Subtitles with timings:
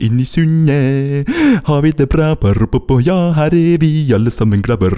[0.00, 1.28] Inn i sundet
[1.64, 2.34] har vi det bra,
[3.00, 4.92] ja, her er vi alle sammen glade.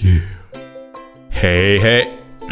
[0.00, 0.24] Yeah.
[1.28, 2.00] Hei, hei.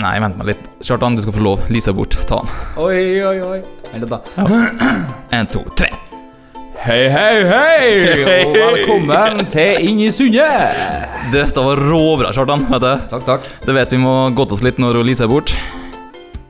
[0.01, 0.69] Nei, vent meg litt.
[0.85, 1.65] Kjartan, du skal få lov.
[1.73, 2.17] Lisa bort.
[2.29, 2.53] Ta den.
[2.81, 3.59] Oi, oi, oi.
[3.93, 4.21] Vent litt, da.
[5.33, 5.89] En, to, tre.
[6.81, 7.89] Hei, hei, hei!
[8.47, 10.79] Og velkommen til Inn i sundet.
[11.35, 12.65] Dette var råbra, Kjartan.
[12.71, 12.93] vet du.
[13.13, 13.51] Takk, takk.
[13.67, 15.53] Det vet vi må godte oss litt når Lisa er bort.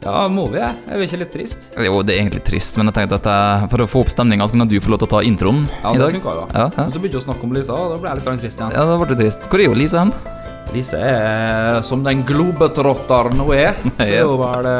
[0.00, 0.70] Ja, må vi det?
[0.88, 1.66] Er vi ikke litt trist?
[1.76, 4.46] Jo, det er egentlig trist, men jeg tenkte at jeg, for å få opp stemninga,
[4.48, 6.14] så kunne du få lov til å ta introen Ja, i det dag.
[6.16, 6.46] funka jo.
[6.54, 6.70] Ja, ja.
[6.86, 8.72] Men så begynte vi å snakke om Lisa, og da ble jeg litt trist igjen.
[8.78, 9.50] Ja, det ble trist.
[9.50, 10.14] Hvor er jo Lisa hen?
[10.74, 13.74] Lise er som den globetrotteren hun er.
[13.98, 14.28] Så Yes.
[14.30, 14.76] hun er det,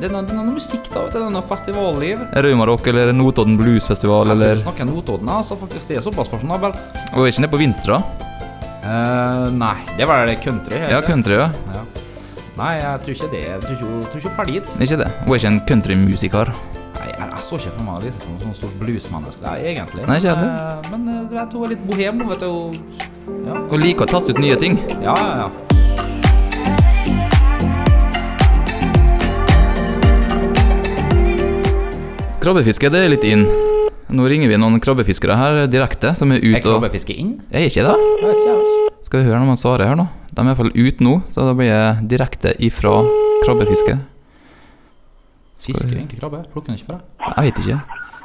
[0.00, 1.06] det, er noe, det er noe musikk, da.
[1.12, 2.20] Det er noe festivalliv.
[2.46, 5.56] Raumarock eller Notodden Bluesfestival Jeg eller snakker Notodden, altså.
[5.60, 6.78] Faktisk, det er såpass fasjonabelt.
[7.14, 8.02] Og er ikke nede på Vinstra?
[8.82, 10.76] Uh, nei, det var det country.
[10.90, 11.48] Ja, country, ja.
[11.72, 11.82] Ja.
[12.58, 13.42] Nei, jeg tror ikke det.
[13.46, 14.72] Jeg tror ikke, hun- tror er ferdig dit.
[14.88, 15.10] Ikke det.
[15.24, 16.50] Hun er ikke en countrymusiker.
[17.02, 20.04] Jeg, jeg så ikke for meg Lise som sånn sånt stort bluesmenneske, egentlig.
[20.06, 22.50] Nei, ikke men, eh, men eh, du vet, hun er litt bohem, vet du.
[23.48, 24.78] Ja, Hun liker å taste ut nye ting.
[25.02, 25.46] ja, ja.
[25.46, 25.50] ja.
[32.42, 33.44] Krabbefiske, det er litt inn.
[34.12, 37.36] Nå ringer vi noen krabbefiskere her direkte, som er Er ute og krabbefiske inn?
[37.54, 37.94] Er ikke det?
[37.94, 38.88] Jeg vet ikke, jeg.
[39.06, 40.08] Skal vi høre når man svarer her, nå?
[40.32, 42.96] De er i hvert fall ute nå, så da blir jeg direkte ifra
[43.44, 43.94] krabbefiske.
[45.62, 46.42] Fisker egentlig krabbe?
[46.52, 47.34] Plukker den ikke bare?
[47.36, 47.78] Jeg vet ikke.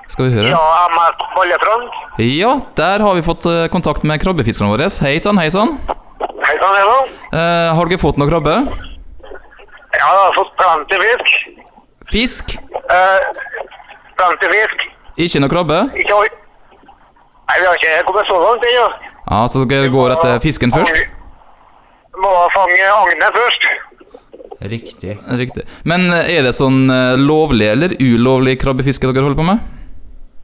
[0.10, 0.50] Skal vi høre?
[0.50, 0.62] Ja,
[0.98, 1.98] er Bollefront.
[2.24, 4.88] Ja, der har vi fått eh, kontakt med krabbefiskerne våre.
[5.04, 5.76] Hei sann, hei sann.
[6.18, 7.12] Hei sann, hei sann.
[7.30, 8.56] Eh, har dere fått noe krabbe?
[8.64, 11.36] Ja, jeg har fått plantefisk.
[12.12, 12.56] Fisk?
[12.88, 13.20] Uh,
[14.18, 14.86] plantefisk.
[15.20, 15.82] Ikke noe krabbe?
[16.00, 16.30] Ikke oi.
[17.48, 18.88] Nei, vi har ikke kommet så langt ennå.
[19.28, 21.04] Ja, Så dere går etter fisken først?
[22.18, 23.68] Må fange agnet først.
[24.60, 25.18] Riktig.
[25.38, 25.64] Riktig.
[25.86, 29.62] Men eh, er det sånn eh, lovlig eller ulovlig krabbefiske dere holder på med?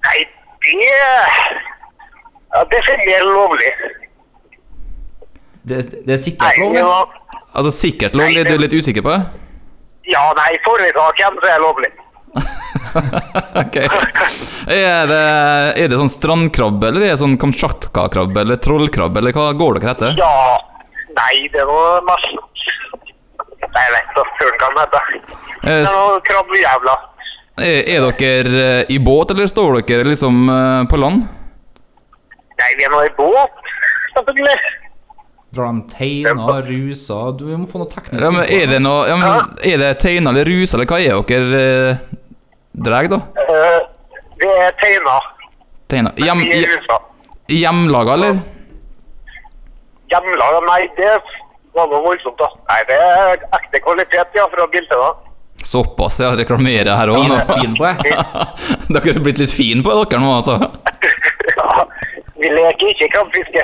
[0.06, 0.20] Nei,
[0.68, 0.74] det
[2.54, 3.72] Ja, det er lovlig.
[5.64, 6.84] Det, det er sikkert lovlig?
[6.84, 7.40] Nei, ja.
[7.54, 9.22] Altså sikkert lovlig, du er litt usikker på det?
[10.12, 11.94] Ja, nei, forrige saken så er det lovlig.
[13.64, 13.76] Ok.
[14.74, 15.22] Er det,
[15.82, 19.96] er det sånn strandkrabbe, eller er det sånn kamtsjatka-krabbe, eller trollkrabbe, eller hva går dere
[19.96, 20.16] etter?
[20.20, 20.36] Ja
[21.14, 22.32] Nei, det var masse
[23.74, 25.10] Nei, jeg vet da søren hva den heter.
[25.64, 26.96] Eh, Det er noe krabbejævla.
[27.64, 31.26] Er, er dere eh, i båt, eller står dere liksom eh, på land?
[32.60, 33.60] Nei, vi er nå i båt,
[34.16, 34.56] selvfølgelig.
[35.54, 39.14] Drar de teina, rusa Du må få noe teknisk Ja, men er det noe ja,
[39.22, 41.60] men, Er det teina eller rusa, eller hva er dere
[41.92, 42.00] eh,
[42.88, 43.20] dreg, da?
[43.38, 45.14] Uh, det er teina.
[45.94, 46.14] Teina.
[46.18, 46.98] Hjem, Vi er hje- rusa.
[47.54, 48.40] hjemlaga, eller?
[50.10, 51.12] Hjemlaga, nei, det
[51.74, 52.50] var noe voldsomt, da.
[52.70, 55.12] Nei, det er ekte kvalitet, ja, fra da.
[55.64, 56.34] Såpass, ja.
[56.38, 57.24] Reklamerer her òg
[58.94, 60.60] dere er blitt litt fine på dere nå, altså.
[61.54, 61.86] Ja,
[62.44, 63.64] vi leker ikke krabbefiske.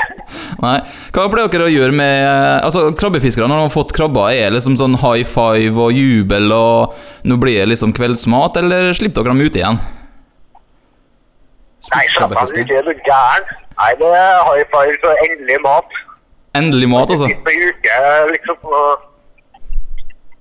[0.64, 0.76] Nei.
[1.16, 4.54] Hva pleier dere å gjøre med eh, Altså, krabbefiskere når de har fått krabber, er
[4.56, 9.36] liksom sånn high five og jubel og Nå blir det liksom kveldsmat, eller slipper dere
[9.36, 9.82] dem ut igjen?
[11.90, 13.50] Nei, slapp av, du er du gæren.
[13.80, 16.00] Nei, det er high five, og endelig mat.
[16.58, 17.28] Endelig mat, altså.
[17.30, 17.96] Sist på en uke,
[18.34, 19.06] liksom, og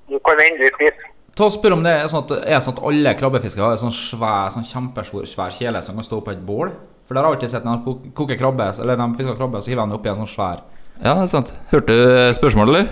[0.09, 1.11] du kan endelig spise.
[1.39, 3.83] Ta og spør om det er sånn at, er sånn at alle krabbefiskere har en
[3.85, 6.73] sånn svær, sånn kjempesvær svær kjele som kan stå på et bål.
[7.07, 9.61] For der har jeg alltid sett når de kok- koker krabbe, eller de fisker krabbe,
[9.63, 10.59] så hiver de det oppi en sånn svær
[10.99, 11.53] Ja, det er sant.
[11.71, 12.89] Hørte du spørsmålet, eller?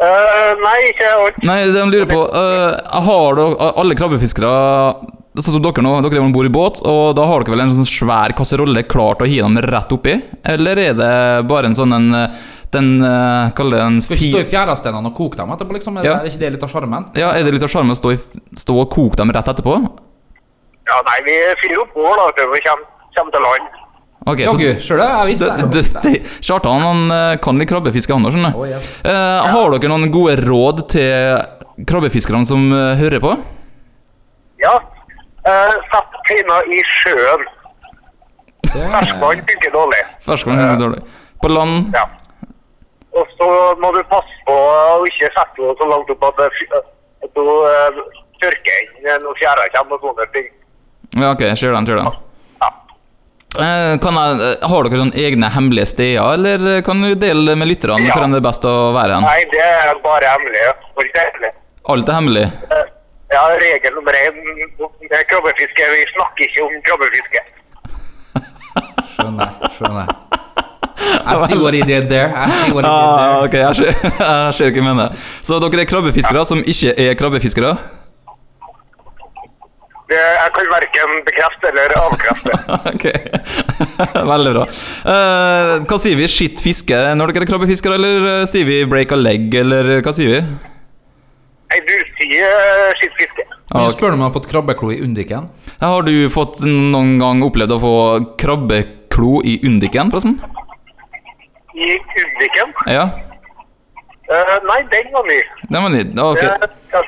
[0.00, 1.38] Uh, nei, ikke alt.
[1.44, 2.72] Nei, de lurer på uh,
[3.04, 4.50] Har du alle krabbefiskere
[5.38, 7.62] Sånn som dere nå, dere er om bord i båt, og da har dere vel
[7.62, 10.16] en sånn svær kasserolle klar til å hive dem rett oppi?
[10.42, 11.12] Eller er det
[11.50, 12.08] bare en sånn en
[12.70, 15.96] Den uh, Kall det en Skal ikke stå i fjæresteinene og koke dem etterpå, liksom?
[15.98, 16.16] Er, Ja.
[16.18, 17.06] det, er ikke det litt av sjarmen?
[17.18, 18.18] Ja, er det litt av sjarmen å stå, i,
[18.58, 19.76] stå og koke dem rett etterpå?
[20.90, 23.80] Ja, nei, vi fyrer opp bål da, før vi kommer, kommer til land.
[24.30, 25.08] Ok, Jaggu, sjøl det?
[25.08, 26.14] Jeg visste det, det.
[26.44, 28.60] Kjartan han eh, kan litt krabbefiske, han òg, skjønner du.
[28.60, 28.88] Oh, yes.
[29.06, 33.32] Eh, har dere noen gode råd til krabbefiskerne som uh, hører på?
[34.60, 34.74] Ja,
[35.50, 37.44] uh, sett teina i sjøen.
[38.70, 40.00] Ferskvann funker dårlig.
[40.26, 41.02] Ferskvann funker dårlig.
[41.42, 42.06] På land Ja.
[43.18, 43.46] Og så
[43.82, 46.42] må du passe på å ikke sette henne så langt opp at,
[46.78, 48.02] at uh,
[48.40, 50.50] tørker inn når fjæra kommer og sånne ting.
[51.18, 52.06] Ja, ok, Ser den, ser den.
[52.06, 52.20] Ja.
[53.58, 57.56] Eh, kan jeg, eh, har dere sånne egne hemmelige steder, eller eh, kan du dele
[57.58, 58.14] med lytterne Ja.
[58.14, 59.26] hvor det er best å være hen?
[59.26, 60.62] Nei, det er bare hemmelig.
[60.94, 61.50] Alt er hemmelig.
[61.90, 62.44] Alt er hemmelig.
[63.40, 64.34] Ja, regel nummer én
[65.10, 65.84] med krabbefiske.
[65.94, 67.40] Vi snakker ikke om krabbefiske.
[69.14, 69.54] Skjønner.
[69.76, 70.10] skjønner
[71.00, 72.28] I see what he did there.
[72.36, 73.46] I see what he did Ah, there.
[73.46, 75.16] ok, jeg ser, jeg ser hva du mener.
[75.42, 77.72] Så dere er krabbefiskere som ikke er krabbefiskere?
[80.10, 82.56] Det, jeg kan verken bekrefte eller avkrefte.
[82.92, 83.06] ok,
[84.34, 84.66] veldig bra.
[85.06, 86.28] Uh, hva sier vi?
[86.28, 90.12] Skitt fiske når dere er krabbefiskere, eller eh, sier vi break a leg, eller hva
[90.16, 90.42] sier vi?
[91.70, 93.46] Nei, du sier uh, skittfiske.
[93.70, 95.46] Kan Spør du om jeg har fått krabbeklo i undiken?
[95.78, 97.92] Har du fått noen gang opplevd å få
[98.40, 100.40] krabbeklo i undiken, forresten?
[101.80, 102.72] I Undiken?
[102.90, 103.08] Ja,
[104.30, 105.36] Uh, nei, den var ny.
[105.66, 106.38] Den var ny, Ok.
[106.38, 107.00] Det,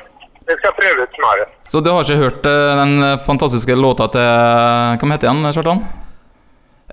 [0.43, 1.45] det skal jeg prøve ut snarere.
[1.71, 4.25] Så du har ikke hørt eh, den fantastiske låta til
[4.99, 5.79] Hva heter den, Kjartan?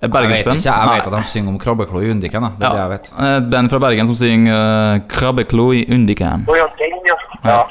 [0.00, 2.46] Eh, Jeg vet ikke, jeg vet at de synger om krabbeklo i undiken.
[2.56, 3.10] Det er det jeg vet.
[3.10, 6.46] Ja, Et band fra Bergen som synger eh, 'Krabbeklo i undiken'.
[6.48, 6.89] Oh, ja, den,
[7.44, 7.66] ja.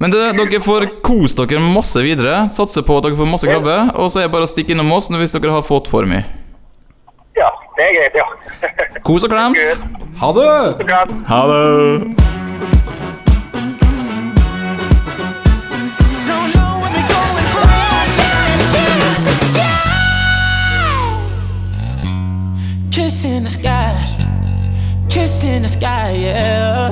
[0.00, 2.46] Men det, dere får kose dere masse videre.
[2.54, 3.74] Satser på at dere får masse krabbe.
[4.00, 6.24] Og så er det bare å stikke innom oss hvis dere har fått for mye.
[7.36, 8.26] ja det er greit, ja.
[9.06, 9.80] Kos og klems.
[10.20, 10.48] Ha det!
[11.28, 11.60] Ha det.
[16.28, 18.10] Don't know when we're going home.
[18.72, 19.80] Kiss the sky.
[22.90, 23.94] Kiss in the sky.
[25.08, 26.90] Kiss in the sky, yeah.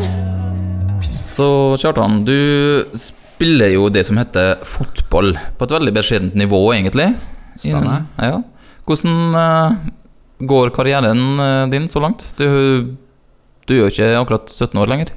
[1.39, 1.47] Så
[1.79, 2.35] Kjartan, du
[2.99, 7.13] spiller jo det som heter fotball på et veldig beskjedent nivå, egentlig.
[7.63, 8.05] Stemmer.
[8.19, 8.41] Ja.
[8.89, 9.77] Hvordan eh,
[10.51, 12.25] går karrieren eh, din så langt?
[12.39, 12.47] Du,
[13.69, 15.13] du er jo ikke akkurat 17 år lenger.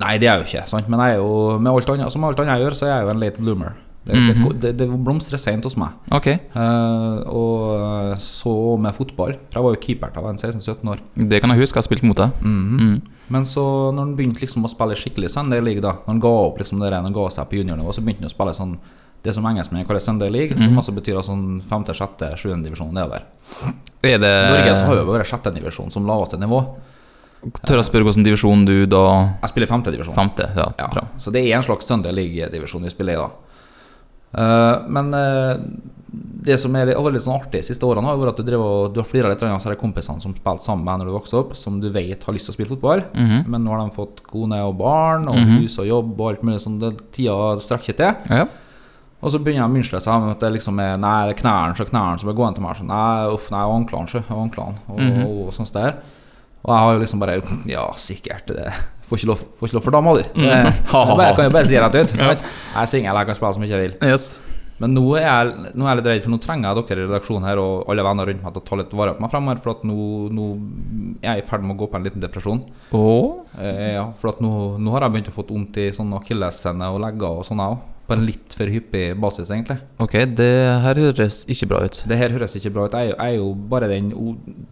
[0.00, 0.88] Nei, det er jo ikke, sant?
[0.92, 3.06] men jeg er jo, med alt annet, som alt annet jeg gjør, så er jeg
[3.06, 3.76] jo en late bloomer.
[4.06, 4.42] Det, Mhm.
[4.60, 5.94] det, det, det blomstrer seint hos meg.
[6.14, 9.32] Ok, Uh, og så med fotball.
[9.50, 11.00] For jeg var jo keeper til jeg var en 16-17 år.
[11.32, 11.74] det kan jeg huske.
[11.76, 12.30] Jeg har spilt mot deg.
[12.44, 13.00] Mm.
[13.28, 13.62] Men så
[13.92, 16.78] når han begynte liksom å spille skikkelig Sunday League, da Når han ga opp liksom
[16.82, 18.76] det rene, ga seg på juniornivå, så begynte han å spille sånn
[19.26, 22.92] det som engelskmenn kaller Sunday League, som også betyr altså sånn femte, sjette, sjuende divisjon
[22.94, 23.24] nedover.
[24.06, 26.60] Er det Norge så har jo vært sjette divisjon som laveste nivå.
[27.66, 29.02] Tør jeg spørre hvilken divisjon du da
[29.42, 30.14] Jeg spiller femte divisjon.
[30.14, 30.46] Femte?
[30.56, 33.28] Ja, Ja, så det er en slags Sunday League-divisjon vi spiller i da.
[34.32, 35.52] Eh, men eh,
[36.46, 38.62] det som er litt, litt sånn artig de siste årene, har vært at du, drev
[38.62, 41.40] og, du har flira litt av disse kompisene som spilte sammen med når du vokste
[41.40, 43.06] opp, som du vet har lyst til å spille fotball.
[43.14, 43.48] Mhm.
[43.52, 46.62] Men nå har de fått kone og barn og hus og jobb og alt mulig
[46.62, 46.78] sånn.
[46.82, 48.38] Det, tida strekker ikke til.
[48.38, 48.46] Ja.
[49.24, 51.76] Og så begynner de å mynsle seg med at det liksom er Nei, det knærne
[51.78, 52.76] så knærne som er gående til meg.
[52.78, 54.36] Sånn, nei, uff, nei, anklene, ikke.
[54.36, 54.82] Anklene.
[54.92, 55.96] Og, og, sånt der.
[56.66, 57.38] Og jeg har jo liksom bare
[57.70, 58.50] Ja, sikkert.
[58.50, 58.66] Det
[59.06, 60.24] får ikke lov, får ikke lov for dama, du.
[60.34, 60.48] Mm.
[61.22, 62.16] Jeg kan jo bare si rett ut.
[62.18, 62.32] ja.
[62.34, 63.96] Jeg er singel, jeg kan spille så mye jeg vil.
[64.02, 64.32] Yes.
[64.82, 67.06] Men nå er, jeg, nå er jeg litt redd, for nå trenger jeg dere i
[67.06, 69.60] redaksjonen her og alle venner rundt meg til å ta litt vare på meg fremover.
[69.64, 69.96] For at nå,
[70.36, 70.48] nå
[71.22, 72.60] er jeg i ferd med å gå på en liten depresjon.
[72.92, 73.38] Oh.
[73.56, 74.50] Eh, ja, for at nå,
[74.82, 77.78] nå har jeg begynt å få vondt i sånn akillessene og legger og sånn òg.
[78.06, 79.80] På en litt for hyppig basis, egentlig.
[79.98, 80.52] ok, det
[80.84, 82.04] her høres ikke bra ut.
[82.06, 82.92] Det her høres ikke bra ut.
[82.94, 84.12] Jeg, er jo- bare den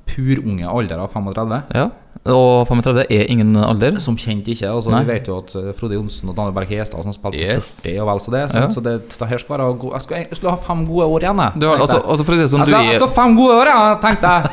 [0.07, 1.63] purunge alder av 35.
[1.75, 1.89] Ja.
[2.31, 3.99] Og 35 er ingen alder.
[4.01, 4.71] Som kjent ikke.
[4.71, 5.03] Altså, Nei.
[5.03, 7.81] vi vet jo at eh, Frode Johnsen og Daniel Berg Hestad som spilte Yes.
[7.83, 8.45] på 40 og vel så det.
[8.55, 8.69] Ja.
[8.71, 11.21] Så det, det her skal være go jeg, skal, jeg skulle ha fem gode år
[11.27, 11.61] igjen, jeg.
[11.61, 13.15] Du har, altså, altså for å si det sånn, jeg, du skal, jeg skal ha
[13.19, 14.45] fem gode år, jeg tenkte jeg.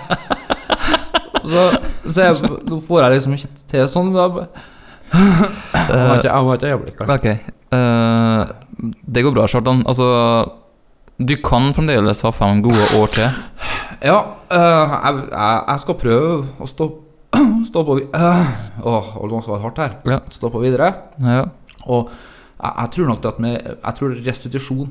[1.54, 1.62] så
[2.12, 2.34] så jeg,
[2.74, 4.12] nå får jeg liksom ikke til sånn.
[4.18, 4.48] Da.
[5.13, 6.98] Jeg ikke- jeg har ikke øyeblikk.
[7.06, 7.16] bare.
[7.22, 8.61] Ok.
[8.81, 9.83] Det går bra, Kjartan.
[9.88, 10.07] Altså
[11.22, 13.30] Du kan fremdeles ha fem gode år til.
[14.01, 14.18] Ja,
[14.50, 15.19] øh, jeg,
[15.68, 16.88] jeg, skal prøve å stå,
[17.69, 18.48] stå på vi- øh,
[18.89, 19.92] Åh, det var det hardt her.
[20.10, 20.19] Ja.
[20.33, 20.94] Stå på videre.
[21.22, 21.44] ja.
[21.86, 22.10] Og
[22.62, 24.89] jeg, jeg tror nok at med, Jeg tror restitusjon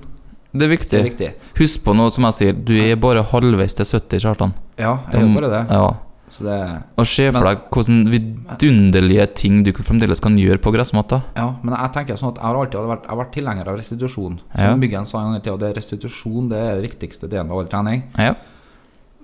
[0.52, 0.98] Det er viktig.
[0.98, 1.28] er viktig.
[1.58, 4.54] Husk på noe som jeg sier, du er bare halvveis til 70, Kjartan.
[4.78, 5.60] Ja, jeg gjør bare det.
[5.70, 5.90] Ja.
[6.40, 6.58] Så det
[6.96, 11.20] Og se for deg hvordan vidunderlige ting du fremdeles kan gjøre på gressmatta.
[11.36, 13.80] Ja, men jeg tenker sånn at jeg har alltid vært, jeg har vært tilhenger av
[13.80, 14.38] restitusjon.
[14.40, 14.76] Som Ja.
[14.80, 17.58] Myggen sa en gang i tida, det er restitusjon det er det viktigste delen av
[17.60, 18.04] all trening.
[18.16, 18.34] Ja.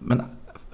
[0.03, 0.27] Men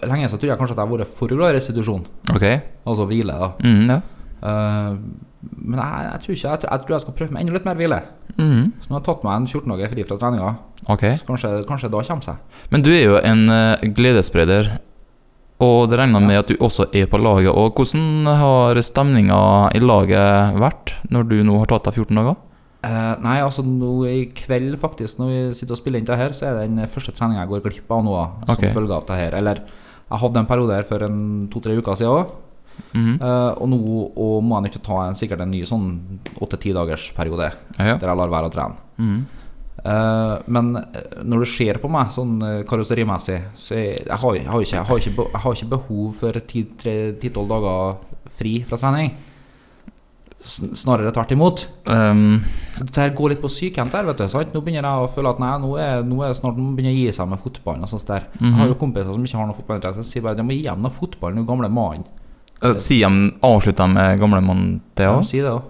[0.02, 2.06] lenge så tror jeg kanskje at jeg har vært for glad i restitusjon.
[2.34, 2.46] Ok.
[2.84, 3.52] Altså hvile, da.
[3.62, 4.00] Mm, ja.
[4.42, 4.98] uh,
[5.62, 7.78] men jeg, jeg, tror ikke, jeg, jeg tror jeg skal prøve med enda litt mer
[7.78, 8.00] hvile.
[8.36, 8.72] Mm.
[8.82, 10.54] Så nå har jeg tatt meg en 14 dager fri fra treninga.
[10.90, 11.04] Ok.
[11.20, 12.58] Så kanskje, kanskje da kommer seg.
[12.74, 14.72] Men du er jo en uh, gledesspreder,
[15.62, 17.52] og det regner med at du også er på laget.
[17.54, 19.38] Og hvordan har stemninga
[19.76, 22.36] i laget vært når du nå har tatt deg 14 dager?
[22.82, 26.32] Eh, nei, altså nå i kveld, faktisk, når vi sitter og spiller inn det her,
[26.34, 28.16] så er det den første treninga jeg går glipp av nå,
[28.46, 28.64] som Ok.
[28.74, 29.36] følge av det her.
[29.38, 31.20] Eller jeg hadde en periode her for en
[31.52, 32.32] to-tre uker siden òg.
[32.94, 33.18] Mhm.
[33.60, 33.78] og nå
[34.16, 37.96] og må jeg ikke ta en, sikkert en ny sånn åtte-ti dagers periode Ja.
[37.98, 38.76] der jeg lar være å trene.
[38.98, 39.41] Mm Eh,
[39.84, 44.46] men eh, når du ser på meg sånn eh, karosserimessig, så jeg, jeg, har, jeg,
[44.46, 47.96] har ikke, jeg, har ikke, jeg har ikke behov for ti-tolv dager
[48.38, 49.10] fri fra trening.
[50.42, 51.68] Snarere tvert imot.
[51.86, 52.40] Um,
[52.74, 54.24] Så det her går litt på sykehjem der, vet du.
[54.32, 54.50] Sant?
[54.54, 56.98] Nå begynner jeg å føle at nei, nå er, nå er snart nå begynner å
[56.98, 57.84] gi seg med fotballen.
[57.86, 58.26] og sånt der.
[58.40, 60.82] Jeg har jo kompiser som ikke har noe fotballinteresse, sier bare de må gi hjem
[60.82, 62.08] noe fotball, den gamle mannen.
[62.62, 65.14] Eh, Sier de avslutter med gamlemann det Ja.
[65.14, 65.22] òg?
[65.22, 65.62] De sier det òg.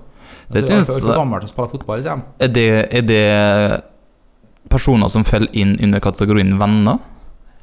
[0.52, 2.23] Det er synes- for gammel å spille fotball, sier de.
[2.40, 3.83] Er det, er det
[4.72, 7.00] personer som faller inn under kategorien venner?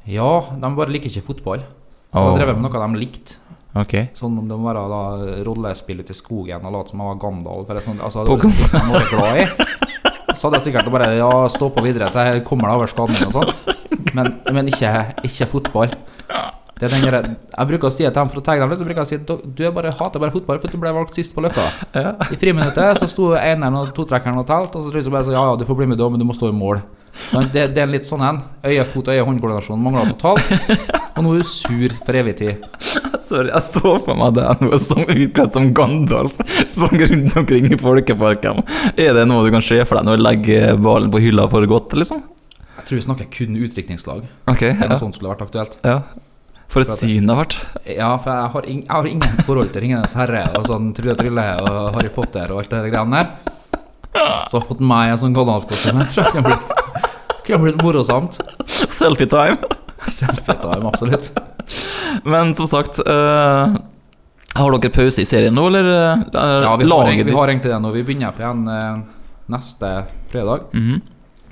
[0.10, 1.66] Ja, de bare liker ikke fotball.
[2.10, 3.38] De har drevet med noe de likte.
[3.78, 4.08] Okay.
[4.18, 5.02] Sånn om det må være da
[5.46, 8.00] rollespill ute i skogen og late som jeg var Gandalf eller sånn.
[8.02, 9.46] Altså, det var sånn var glad i.
[10.40, 13.28] Så hadde jeg sikkert bare ja, stå på videre til jeg kommer deg over skaden
[13.28, 13.52] og sånn.
[14.16, 14.90] Men, men ikke,
[15.28, 15.94] ikke fotball.
[16.80, 19.04] Det jeg, jeg bruker å si til dem for å tegne dem litt, så bruker
[19.04, 21.66] jeg å si du bare, hater bare fotball for du ble valgt sist på Løkka.
[22.32, 25.36] I friminuttet så sto eneren og totrekkeren og telt, og så tror jeg bare så,
[25.36, 26.80] ja ja, du får bli med da, men du må stå i mål.
[27.54, 28.40] Det, det er litt sånn en.
[28.66, 30.50] Øye, fot, øye, håndkoordinasjon mangler totalt.
[31.18, 32.64] Og nå er hun sur for evig tid.
[33.30, 36.40] Sorry, jeg så for meg er noe som utkledd som Gandalf
[36.70, 38.64] sprang rundt omkring i folkeparken.
[38.96, 41.68] Er det noe du kan se for deg når du legger ballen på hylla for
[41.70, 42.24] godt, liksom?
[42.80, 44.24] Jeg tror vi snakker kun utdrikningslag.
[44.50, 44.90] Ok, Det er ja.
[44.96, 45.78] noe sånt skulle vært aktuelt.
[45.86, 46.00] ja.
[46.70, 47.54] For et syn det har vært.
[47.90, 51.16] Ja, for jeg har, ing, jeg har ingen forhold til Ringenes herre og sånn Trylle
[51.18, 53.56] Trylle og Harry Potter og alt det greiene der.
[54.14, 56.06] Så jeg har fått meg en sånn Gandalf-kostyme.
[56.06, 57.06] Jeg tror det kunne blitt,
[57.46, 58.40] kunne blitt morosamt.
[58.70, 59.58] Selfie time.
[60.10, 61.30] Selfie-time, absolutt.
[62.26, 63.76] Men som sagt uh,
[64.58, 65.86] Har dere pause i serien nå, eller?
[65.86, 67.92] Uh, Ja, vi har, vi har egentlig det nå.
[67.94, 69.02] Vi begynner på igjen uh,
[69.54, 69.92] neste
[70.32, 70.70] fredag.
[70.74, 71.02] Mhm,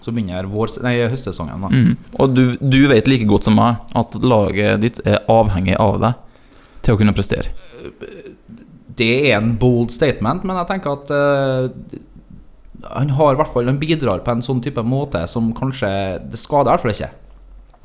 [0.01, 1.61] Så begynner vår, nei, høstsesongen.
[1.61, 1.93] da Mm.
[2.23, 6.13] Og du, du vet like godt som meg at laget ditt er avhengig av deg
[6.85, 7.51] til å kunne prestere.
[8.97, 11.11] Det er en bold statement, men jeg tenker at
[12.83, 15.89] han har i hvert fall Han bidrar på en sånn type måte som kanskje
[16.29, 17.09] Det skader i hvert fall ikke.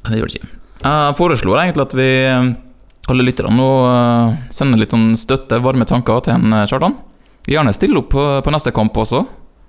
[0.02, 0.50] Det gjør det ikke.
[0.82, 2.46] Jeg foreslår egentlig at vi eh,
[3.12, 6.96] alle lytterne nå eh, sender litt sånn støtte, varme tanker til en eh, Kjartan.
[7.46, 9.22] Gjerne stille opp på, på neste kamp også,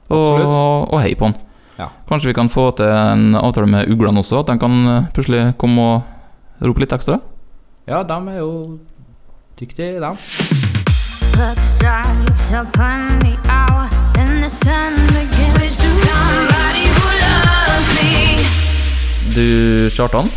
[0.10, 0.42] og,
[0.90, 1.38] og hei på han.
[1.78, 1.88] Ja.
[2.10, 4.74] Kanskje vi kan få til en avtale med uglene også, at de kan
[5.14, 7.20] plutselig komme og rope litt ekstra.
[7.90, 8.52] Ja, de er jo
[9.60, 10.10] dyktige, de.
[14.44, 14.94] Clock Kjartan.
[14.96, 16.38] Mm
[19.36, 20.30] Du, Kjartan.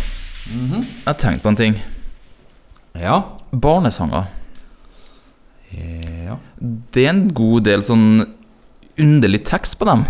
[1.07, 1.75] Jeg tenkte på en ting.
[2.95, 3.23] Ja.
[3.51, 4.25] Barnesanger.
[5.73, 6.37] ja.
[6.95, 8.23] Det er en god del sånn
[8.97, 10.07] underlig tekst på dem.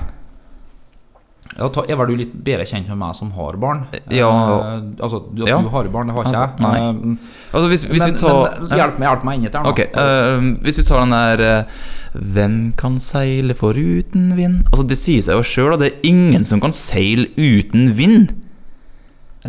[1.56, 3.86] Ja, ta, Eva, du er litt bedre kjent med meg som har barn?
[4.12, 4.28] Ja.
[4.28, 5.60] Eh, altså, du, at Ja.
[5.64, 6.60] du har barn, det har ikke jeg.
[6.60, 6.78] Nei.
[6.80, 9.58] Eh, Altså hvis, hvis men, vi tar men hjelp meg, hjelp meg inn i dette.
[9.58, 9.70] her nå.
[9.72, 11.86] Ok, eh, hvis vi tar den der uh,
[12.16, 14.62] Hvem kan seile foruten vind?
[14.72, 18.32] Altså Det sier seg jo sjøl, og det er ingen som kan seile uten vind.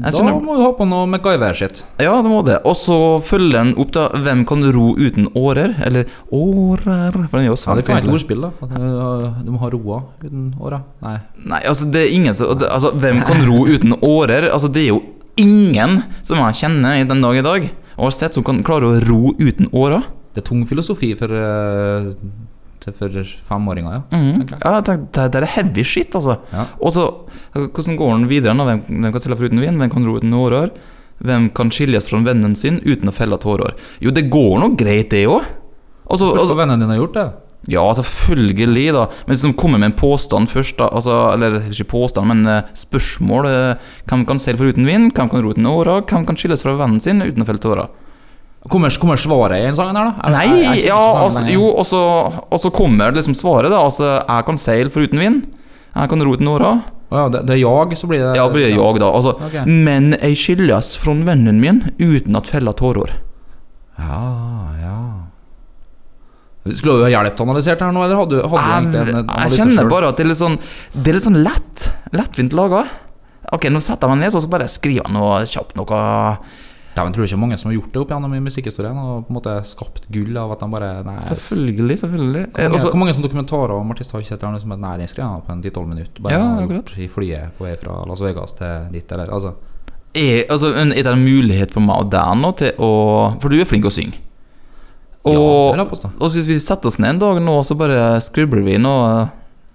[0.04, 1.84] Da skjønner- må du ha på noe MacGyver-sitt.
[2.00, 2.60] Ja, det må det.
[2.66, 5.76] Og så følger den opp da Hvem kan ro uten årer?
[5.86, 8.52] Eller årer For den er jo Ja, det kan være et ordspill, da.
[9.44, 10.82] Du må ha roa uten åra.
[11.02, 11.18] Nei.
[11.46, 14.50] Nei, altså det er ingen som Altså, hvem kan ro uten årer?
[14.52, 15.02] Altså, det er jo
[15.38, 18.84] ingen som jeg kjenner i den dag i dag, og har sett som kan klare
[18.90, 20.04] å ro uten årer.
[20.34, 22.16] Det er tung filosofi for, til-
[22.86, 23.10] for
[23.50, 24.02] femåringer, ja.
[24.12, 24.44] Mm.
[24.64, 26.38] Ja, det, det, det er heavy shit, altså.
[26.54, 26.68] Ja.
[26.80, 27.08] Og så,
[27.54, 28.54] altså, hvordan går den videre?
[28.54, 29.78] Hvem, hvem kan for uten vind?
[29.78, 30.72] Hvem kan ro uten årer?
[31.18, 33.74] Hvem kan skilles fra vennen sin uten å felle tårer?
[34.04, 35.44] Jo, det går nå greit, det òg.
[36.08, 37.28] Altså, altså, har vennen din har gjort det.
[37.68, 39.08] ja, selvfølgelig, da.
[39.26, 42.64] Men hvis de kommer med en påstand først, da altså, Eller ikke påstand, men eh,
[42.78, 43.46] spørsmål.
[43.50, 45.12] eh, hvem kan seile foruten vind?
[45.14, 46.06] Hvem kan ro uten årer?
[46.08, 47.90] Hvem kan skilles fra vennen sin uten å felle tårer?
[48.68, 50.28] Kommer, kommer svaret i en sangen her, da?
[50.28, 53.78] Eller- Nei, jeg er ja, altså, jo, og så, kommer liksom svaret, da.
[53.80, 55.46] Altså, jeg kan seile foruten vind.
[55.96, 56.72] Jeg kan ro uten åra
[57.10, 59.08] Å ja, det, det er jag, så blir det Ja, blir det jag, da.
[59.16, 59.64] Altså, okay.
[59.66, 63.14] Men jeg skilles fra vennen min uten at fella tårer.
[63.98, 64.20] Ja,
[64.82, 64.98] ja.
[66.76, 68.60] Skulle du ha hjelp å analysere det her nå, eller hadde, du- hadde
[68.92, 70.58] du egentlig Jeg, analyse jeg kjenner bare at det er litt sånn
[70.92, 71.86] Det er litt sånn lett.
[72.12, 72.84] Lettvint laga.
[73.56, 76.02] Ok, nå setter jeg meg ned, så skal jeg bare skrive noe kjapt noe
[76.98, 78.98] Dæven, tror du ikke mange som har gjort det opp gjennom i musikkhistorien?
[78.98, 81.18] Og på en måte skapt gull av at de bare Nei.
[81.30, 82.44] Selvfølgelig, selvfølgelig.
[82.50, 84.62] Hvor Eh, mange, også- hvor mange sånne dokumentarer om artister har ikke sett det?
[84.62, 86.22] som at Nei, den skrev på en 10-12 minutter.
[86.24, 89.54] Bare Ja, gjort I flyet på vei fra Las Vegas til dit, eller altså.
[90.16, 93.60] er, altså, er det en mulighet for meg og deg nå til å For du
[93.62, 94.16] er flink å synge.
[95.26, 96.10] Ja, Og, jeg påstå.
[96.22, 99.30] og hvis vi setter oss ned en dag nå, så bare skribler vi nå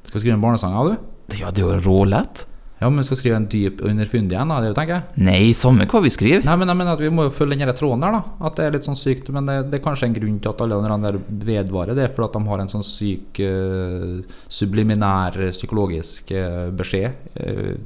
[0.07, 1.37] Skal vi skrive en barnesang, ja, du?
[1.37, 2.47] Ja, det er jo rålett.
[2.83, 5.23] Ja, men vi skal skrive en dyp og underfundig en, da, det er tenker jeg.
[5.23, 6.43] Nei, samme hva vi skriver.
[6.49, 8.23] Nei, men jeg mener at vi må jo følge den tråden der, da.
[8.49, 9.31] At det er litt sånn sykt.
[9.35, 11.19] Men det, det er kanskje en grunn til at alle de der
[11.53, 11.95] vedvarer.
[11.97, 14.19] Det er fordi at de har en sånn syk uh,
[14.51, 17.15] subliminær psykologisk uh, beskjed.
[17.39, 17.77] Uh,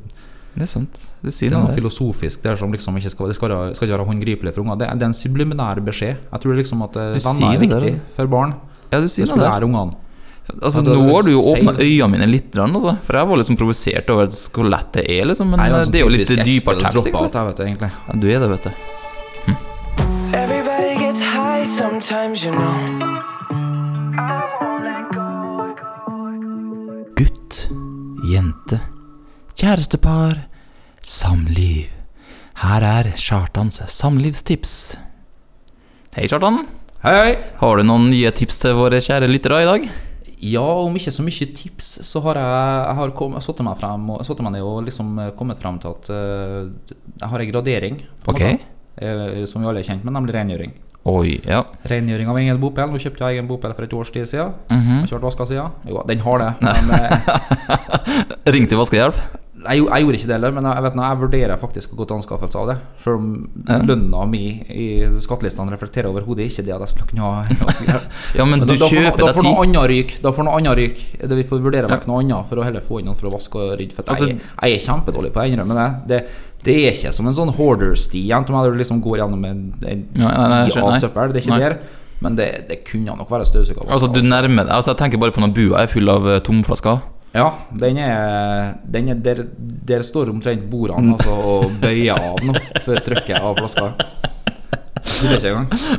[0.57, 0.97] Det er sant.
[1.21, 1.77] Du det sier er noe der.
[1.77, 4.79] filosofisk der som liksom ikke skal, det skal, være, skal ikke være håndgripelig for unger.
[4.81, 6.17] Det, det er en subliminær beskjed.
[6.33, 8.01] Jeg tror liksom at den venner er viktig der.
[8.17, 8.55] for barn.
[8.89, 9.59] Ja, du Det sier skulle noe der.
[9.59, 9.99] lære ungene.
[10.47, 12.93] Altså, nå har du jo åpna øynene mine litt, grann, altså.
[13.03, 15.51] for jeg var liksom provosert over hvor lett det er, liksom.
[15.51, 17.11] Men Nei, det, er det er jo litt dypere tekst.
[17.67, 17.91] egentlig.
[17.91, 18.73] Ja, du er det, vet du.
[22.37, 22.77] You know.
[27.17, 27.67] Gutt,
[28.31, 28.81] jente,
[29.59, 30.47] kjærestepar,
[31.03, 31.91] samliv.
[32.63, 34.97] Her er Kjartans samlivstips.
[36.17, 36.67] Hei, Kjartan.
[37.03, 37.33] Hei, hei.
[37.61, 39.89] Har du noen nye tips til våre kjære lyttere i dag?
[40.43, 44.11] Ja, om ikke så mye tips, så har jeg, jeg har kom- satt meg frem
[44.11, 46.69] og, satt meg ned og liksom eh, kommet frem til at uh,
[47.23, 47.97] jeg har en gradering.
[48.25, 48.41] på Ok.
[48.43, 48.59] noe,
[49.01, 50.75] eh, som vi alle er kjent med, nemlig rengjøring.
[51.07, 51.63] Oi, ja.
[51.87, 52.91] Rengjøring av egen bopel.
[52.91, 54.53] Nå kjøpte jeg egen bopel for et års tid siden.
[54.69, 54.97] Mhm.
[54.99, 55.71] Har ikke vært vaska siden.
[55.87, 56.49] Jo, den har det.
[56.61, 56.91] Men,
[58.57, 59.15] Ring til vaskehjelp.
[59.69, 62.07] Jeg, jeg gjorde ikke det heller, men jeg, vet, nå, jeg vurderer faktisk å gå
[62.07, 62.77] til anskaffelse av det.
[63.05, 63.29] Selv om
[63.69, 63.79] Ja.
[63.83, 64.87] lønna mi i
[65.25, 67.45] skattelistene reflekterer overhodet ikke det at jeg skulle kunne ha.
[68.39, 69.51] Ja, men Men du da, kjøper deg tid.
[69.65, 70.17] annet ryk.
[70.23, 71.05] Da får noe annet ryk.
[71.23, 73.35] Det vi får vurdere vekk noe annet for å heller få inn noen for å
[73.37, 73.93] vaske og rydde.
[73.97, 75.89] For Altså- jeg, jeg er kjempedårlig på å innrømme det.
[76.09, 76.21] det.
[76.67, 80.73] Det er ikke som en sånn hoarder-sti, der du liksom går gjennom en, en jeg
[80.73, 81.33] sti av søppel.
[81.33, 81.61] Det er ikke Nei.
[81.61, 81.79] der.
[82.21, 83.85] Men det, det kunne nok være støvsuga.
[83.93, 87.03] Altså, du nærmer Altså, jeg tenker bare på når bua er full av eh, tomflasker.
[87.37, 89.43] Ja, den er, den er der,
[89.87, 92.55] der står omtrent bordene altså, og bøyer av nå
[92.87, 93.91] før trykket av flaska.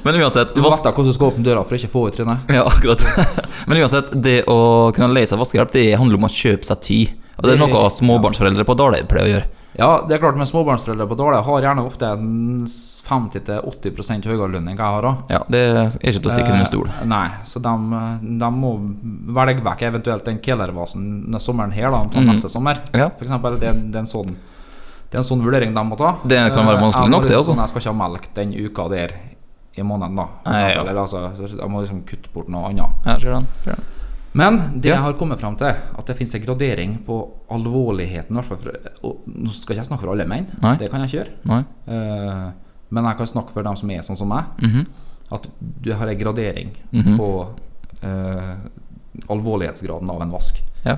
[0.04, 2.50] Men uansett Du da hvordan du skal åpne døra for å ikke få ut trynet.
[2.54, 3.06] Ja, akkurat.
[3.70, 4.58] Men uansett, det å
[4.96, 7.16] kunne leie seg vaskehjelp, det handler om å kjøpe seg tid.
[7.38, 9.50] Og det er noe småbarnsforeldre på Daløy pleier å gjøre.
[9.78, 14.72] Ja, det er klart med småbarnsforeldre på dårlig har gjerne ofte en 50-80 høyere lønn
[14.72, 15.20] enn jeg har òg.
[15.30, 16.90] Ja, det er ikke til å stikke under stol.
[16.90, 17.74] Eh, nei, så de,
[18.42, 18.72] de må
[19.38, 22.30] velge vekk eventuelt den kelervasen denne sommeren her, da, mm.
[22.32, 22.82] Neste sommer.
[22.90, 23.12] Ja.
[23.20, 24.34] For eksempel, det, det, er en sånn,
[25.12, 26.16] det er en sånn vurdering de må ta.
[26.26, 27.54] Det kan være Eh, vanskelig nok, det, altså.
[27.54, 29.14] Sånn, jeg skal ikke ha melk den uka der
[29.78, 30.28] i måneden, da.
[30.50, 30.82] Nei, ja.
[30.82, 32.98] Eller, altså, jeg må liksom kutte bort noe annet.
[33.06, 33.86] Ja, ser den.
[34.38, 34.96] Men det Ja.
[34.96, 35.68] jeg har kommet frem til,
[35.98, 37.16] at det finnes en gradering på
[37.50, 38.44] alvorligheten.
[38.46, 38.58] for,
[39.04, 40.76] og Nå skal ikke jeg snakke for alle menn, Nei.
[40.78, 41.66] det kan jeg ikke gjøre.
[41.88, 42.52] Eh,
[42.92, 44.46] men jeg kan snakke for dem som er sånn som meg.
[44.62, 44.86] Mhm.
[45.32, 45.48] At
[45.82, 47.18] du har en gradering Mhm.
[47.18, 47.50] på
[48.04, 48.56] uh,
[49.30, 50.62] alvorlighetsgraden av en vask.
[50.86, 50.98] Ja.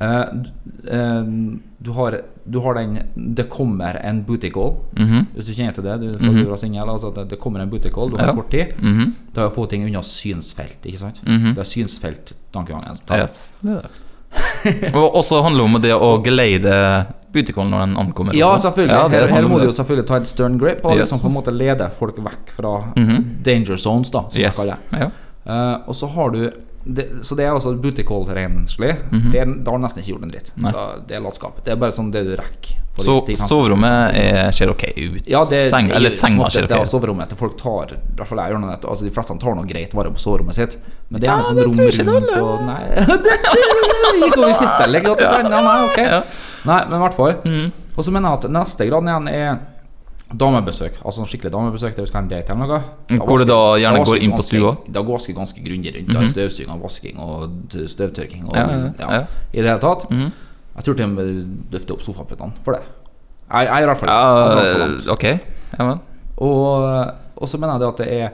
[0.00, 4.76] Eh, du- eh, har, du har den 'det kommer en booty call'.
[4.96, 5.26] Mhm.
[5.34, 6.44] Hvis du kjenner til det, du, for -hmm.
[6.44, 8.34] du var single, altså det, det kommer en booty call, du har Ja.
[8.34, 8.66] kort tid.
[8.82, 9.14] Mhm.
[9.34, 11.22] Det er å få ting unna synsfelt, ikke sant?
[11.26, 11.54] Mhm.
[11.54, 14.94] Det er synsfelt-tankegangen Yes, det det.
[14.94, 18.34] Og også handler om det å geleide beautycallen når den ankommer.
[18.36, 18.96] Ja, selvfølgelig.
[18.96, 21.10] Ja, her, her må du jo selvfølgelig ta et stern grip og Yes.
[21.12, 23.42] liksom på en måte lede folk vekk fra Mhm.
[23.42, 24.56] danger zones, da, som Yes.
[24.58, 25.00] jeg kaller det.
[25.00, 25.10] Ja.
[25.48, 26.50] Uh, og så har du
[26.88, 29.64] det, Så det er altså booty Mm -hmm.
[29.64, 30.52] Det har nesten ikke gjort en dritt.
[30.56, 31.64] Da, det er latskap.
[31.64, 32.76] Det er bare sånn det du rekker.
[32.98, 35.22] Så soverommet er, ser ok ut?
[35.26, 36.88] Ja, det, Seng, eller senga ser det er ok ut?
[36.88, 39.66] soverommet til folk tar I hvert fall jeg gjør noe altså De fleste tar noe
[39.66, 40.78] greit vare på soverommet sitt.
[41.08, 45.78] Men det er Ja, sånn rom rundt og Nei, det gikk over i trendene, nei,
[45.86, 45.98] ok.
[45.98, 46.22] Ja.
[46.64, 47.34] Nei, men i hvert fall.
[47.44, 47.72] Mm.
[47.96, 49.58] Og så mener jeg at neste grad igjen er
[50.28, 50.98] damebesøk.
[51.00, 52.80] Altså sånn skikkelig damebesøk der du skal ha en date eller noe.
[53.08, 54.74] Mm, hvor du da gjerne går inn på stua?
[54.92, 56.08] Da vasker ganske grundig rundt.
[56.08, 56.28] Mm -hmm.
[56.32, 57.50] Støvsuging og vasking og
[57.88, 59.24] støvtørking og Ja, ja, ja.
[59.52, 60.10] I det hele tatt.
[60.10, 60.32] Mhm.
[60.76, 62.82] Jeg tror til og med løfter opp sofaputene for det.
[63.52, 65.08] Jeg, jeg i hvert fall langt.
[65.08, 65.24] ok.
[65.78, 65.98] Ja vel.
[66.36, 68.28] Og, og så mener jeg det at det er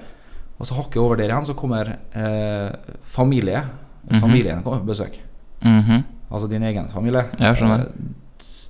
[0.59, 2.71] Og så hakket over der igjen, så kommer eh,
[3.03, 3.63] familie.
[4.11, 4.21] Mhm.
[4.21, 5.21] Familien kommer på besøk.
[5.63, 6.05] Mhm.
[6.31, 7.25] Altså din egen familie.
[7.41, 7.87] Jeg skjønner.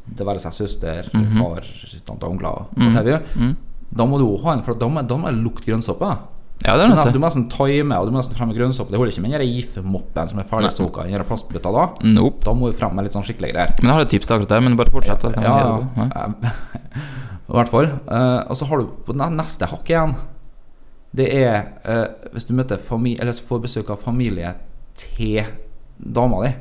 [0.04, 1.38] Det være seg søster, Mhm.
[1.40, 1.64] far,
[2.06, 2.66] tante, onkler.
[2.76, 3.54] mm -hmm.
[3.96, 6.18] Da må du også ha en, for da må, da må jeg lukte grønnsåpe.
[6.64, 8.90] Ja, det er nødt du må nesten time og du må nesten frem med grønnsåpe.
[8.90, 11.88] Det holder ikke med den giftmoppen som er ferdigsoka i plastbøtta da.
[12.02, 12.44] Nope.
[12.44, 13.74] Da må du frem med litt sånn skikkelig greier.
[13.82, 15.24] Men jeg har et tips til akkurat der, men bare fortsett.
[15.42, 15.82] ja.
[15.96, 16.28] Ja.
[17.48, 17.90] I hvert fall.
[18.08, 20.14] Uh, og så har du på neste hakk igjen.
[21.14, 24.54] Det er uh, hvis du møter familie Eller får besøk av familie
[24.96, 25.44] til
[26.00, 26.54] dama di.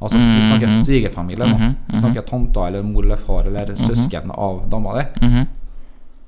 [0.00, 0.82] Altså vi snakker Mhm.
[0.84, 1.98] svigerfamilie Mm -hmm.
[2.00, 5.26] Snakker tante eller mor eller far eller søsken av dama di.
[5.26, 5.46] Mhm.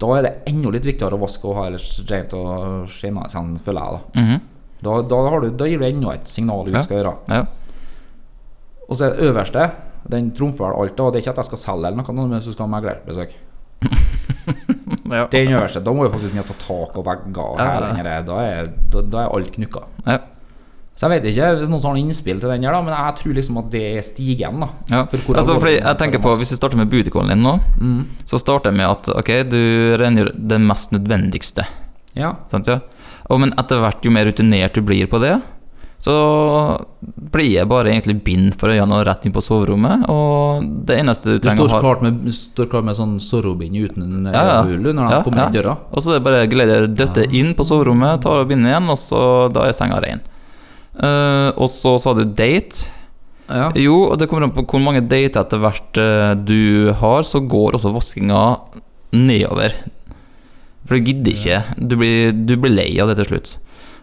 [0.00, 3.58] Da er det enda litt viktigere å vaske og ha ellers rent og skinnende, sånn,
[3.60, 4.00] føler jeg.
[4.14, 4.40] da Mhm.
[4.82, 6.80] Da, da, har du, da gir du enda et signal du Ja.
[6.82, 7.14] skal gjøre.
[7.28, 7.44] Ja.
[8.88, 9.70] Og så er det øverste.
[10.08, 11.00] Den trumfer vel alt.
[11.00, 13.32] Og det er ikke at jeg skal selge eller noe, men så skal ha meglerbesøk.
[15.10, 15.26] Ja.
[15.30, 15.80] Den øverste.
[15.84, 17.38] Da må du faktisk begynne å ta tak og vegger.
[17.52, 17.64] Og Ja,
[18.14, 18.22] ja.
[18.22, 19.80] da, er, da, da er alt knukka.
[20.06, 20.18] Ja.
[20.98, 23.18] Så jeg vet ikke hvis noen har noen innspill til den, her da men jeg
[23.20, 24.58] tror liksom at det er stigen.
[24.64, 25.04] da Ja.
[25.06, 28.06] For Altså, fordi jeg tenker på Hvis jeg starter med beautycallen din nå, Mm.
[28.26, 29.60] så starter jeg med at ok, du
[30.00, 31.64] rengjør det mest nødvendigste.
[32.16, 32.32] Ja.
[32.50, 32.80] Sant, ja?
[33.30, 35.36] Og, men etter hvert, jo mer rutinert du blir på det,
[36.00, 36.14] så
[37.32, 40.04] blir jeg bare egentlig bind for øynene og rett inn på soverommet.
[40.08, 43.16] Og det eneste du Du trenger står å ha klart med, står klar med sånn
[43.20, 44.62] sorrobind uten Ja, ja.
[44.62, 45.46] hull når de Ja, kommer ja.
[45.46, 45.76] inn døra.
[45.92, 48.98] Og så er det bare gleder døtte inn på soverommet, ta av bindet igjen, og
[48.98, 50.20] så da er senga ren.
[50.98, 52.88] Eh, og så sa du date.
[53.48, 53.70] Ja.
[53.78, 57.40] Jo, og det kommer an på hvor mange dater etter hvert eh, du har, så
[57.40, 58.42] går også vaskinga
[59.16, 59.76] nedover.
[60.88, 61.62] For du gidder ikke.
[61.80, 63.54] Du blir, du blir lei av det til slutt.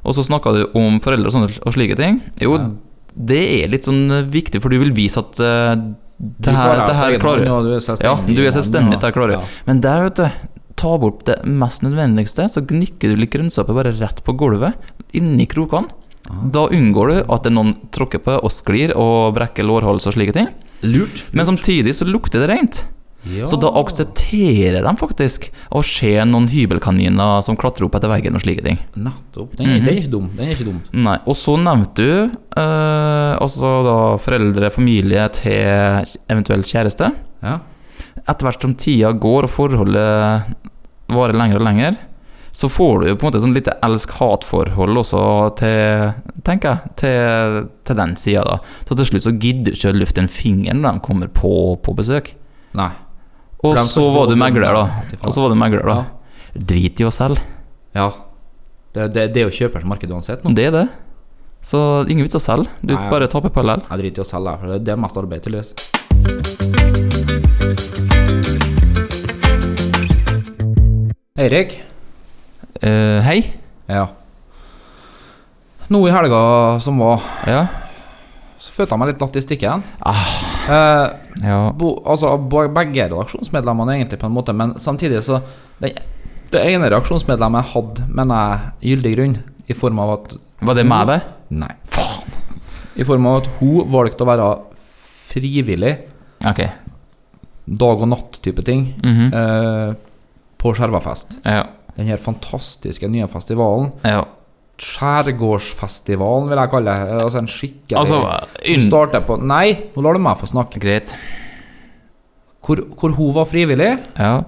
[0.06, 2.20] Og så snakka du om foreldre og, sånne, og slike ting.
[2.42, 2.72] Jo, Ja.
[3.16, 5.74] det er litt sånn eh, viktig, for du vil vise at uh,
[6.16, 7.50] det her, det her klarer du.
[7.50, 8.08] Ja, du er selvstendig.
[8.08, 9.56] Ja, du er selvstendig, det her klarer du.
[9.68, 13.94] Men der, vet du, ta bort det mest nødvendigste, så gnikker du litt grønnsaker bare
[13.98, 14.78] rett på gulvet,
[15.16, 15.92] inni krokene.
[16.54, 20.50] Da unngår du at noen tråkker på og sklir og brekker lårhals og slike ting.
[20.86, 21.24] Lurt.
[21.32, 22.86] Men samtidig så lukter det rent.
[23.26, 23.48] Ja.
[23.50, 28.44] Så da aksepterer de faktisk å se noen hybelkaniner som klatrer opp etter veggen og
[28.44, 28.78] slike ting.
[28.94, 29.56] Nettopp.
[29.58, 30.28] Den er, den er ikke dum.
[30.38, 30.82] Den er ikke dum.
[31.08, 32.12] Nei, Og så nevnte du
[32.60, 37.10] eh, altså da foreldre, familie til eventuelt kjæreste.
[37.46, 37.58] Ja.
[38.26, 40.54] Etter hvert som tida går og forholdet
[41.14, 41.98] varer lenger og lenger,
[42.56, 45.22] så får du jo på en måte sånn lite elsk-hat-forhold også
[45.60, 46.14] til
[46.48, 48.60] tenker jeg, til, til den sida, da.
[48.88, 51.52] Så til slutt så gidder du ikke å løfte en finger når de kommer på,
[51.84, 52.32] på besøk.
[52.80, 52.92] Nei.
[53.66, 54.86] Og så var du megler, da.
[55.26, 55.98] Og så var du megler, da.
[56.56, 57.44] Drit i å selge.
[57.98, 58.12] Ja.
[58.96, 60.54] Det, det, det er jo kjøpers marked uansett nå.
[60.56, 60.86] Det er det.
[61.66, 62.70] Så ingen vits å selge.
[62.86, 63.84] Du Nei, bare taper på LL.
[63.90, 66.86] Jeg driter i å selge, for det- det er mest arbeid, tydeligvis.
[71.38, 71.82] Eirik.
[72.82, 73.40] Eh, hei.
[73.88, 74.08] Ja.
[75.94, 77.68] Nå i helga som var, Ja.
[78.60, 79.84] så følte jeg meg litt latt i stikken.
[80.02, 80.26] Ah.
[80.68, 81.10] Eh,
[81.44, 81.72] Ja.
[81.72, 85.42] bo, altså begge redaksjonsmedlemmene egentlig på en måte, men samtidig så
[85.80, 85.94] Det,
[86.52, 88.36] det ene redaksjonsmedlemmet hadde, mener
[88.82, 91.22] jeg, gyldig grunn, i form av at Var det med det?
[91.52, 91.72] Nei.
[91.88, 92.24] Faen!
[92.98, 94.60] I form av at hun valgte å være
[95.30, 95.98] frivillig,
[96.46, 96.62] Ok.
[97.68, 99.34] dag og natt-type ting, Mhm.
[99.34, 99.94] eh,
[100.58, 101.40] på Skjervafest.
[101.46, 101.64] Ja.
[101.98, 103.92] Den her fantastiske nye festivalen.
[104.04, 104.24] ja.
[104.76, 107.20] Skjærgårdsfestivalen, vil jeg kalle det.
[107.24, 108.18] Altså en skikkelig Altså,
[108.84, 110.82] starter på Nei, nå lar du meg få snakke.
[110.84, 111.14] Greit.
[112.66, 113.94] Hvor, hvor hun var frivillig.
[114.20, 114.42] Ja.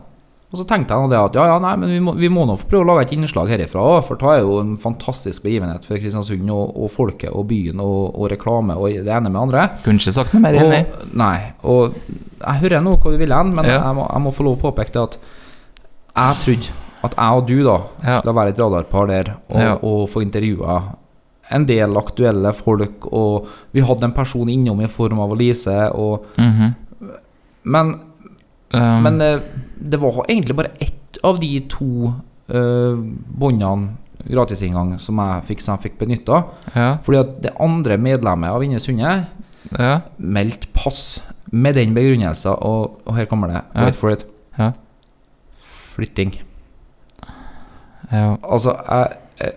[0.48, 2.56] Og så tenkte jeg det at ja, ja, nei, men vi må, vi må nå
[2.60, 6.00] få prøve å lage et innslag herifra for det er jo en fantastisk begivenhet for
[6.00, 9.66] Kristiansund og, og folket og byen og, og reklame og det ene med andre.
[9.84, 10.82] Kunne ikke sagt noe mer enn det.
[11.20, 11.98] nei, og
[12.40, 13.82] jeg hører nå hva du vil hen, men Ja.
[13.90, 15.20] jeg, må, jeg må få lov å påpeke det at
[16.16, 16.76] jeg trodde
[17.08, 18.20] at jeg og du da Ja.
[18.20, 19.74] skulle være et radarpar der og, Ja.
[19.82, 20.78] og få intervjua
[21.52, 26.26] en del aktuelle folk, og vi hadde en person innom i form av Lise, og
[26.38, 26.76] Mhm.
[27.64, 27.96] Men,
[28.74, 29.40] Um, men eh,
[29.80, 32.14] det var egentlig bare ett av de to
[32.50, 32.98] uh,
[33.40, 33.94] båndene
[34.28, 36.44] gratisinngang som jeg fikk, som jeg fikk benytta.
[36.76, 36.98] ja.
[37.02, 39.26] Fordi at det andre medlemmet av Inne Sunde
[39.80, 40.02] Ja.
[40.20, 43.62] meldte pass med den begrunnelsen, og, og her kommer det.
[43.76, 44.26] Wait for it.
[44.60, 44.72] Ja.
[45.96, 46.34] Flytting.
[48.12, 48.38] Ja.
[48.44, 49.54] Altså, jeg,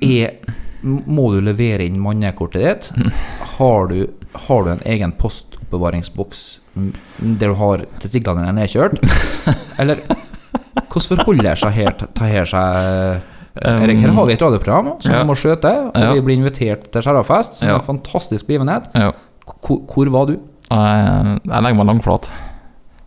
[0.00, 0.54] jeg er,
[0.86, 3.14] Må du levere inn mannekortet ditt?
[3.56, 4.06] Har du,
[4.46, 6.42] har du en egen postoppbevaringsboks
[6.76, 6.92] mm,
[7.40, 9.00] der du har testiklene dine nedkjørt?
[9.82, 13.24] Eller hvordan forholder seg her, ta her seg
[13.56, 15.22] Erik, her har vi et radioprogram som Ja.
[15.24, 16.12] må skjøte, og Ja.
[16.12, 18.86] vi blir invitert til Skjærafest, som er en fantastisk begivenhet.
[18.94, 19.10] ja.
[19.46, 20.34] Hvor, hvor var du?
[20.70, 22.28] Jeg, jeg legger meg langflat.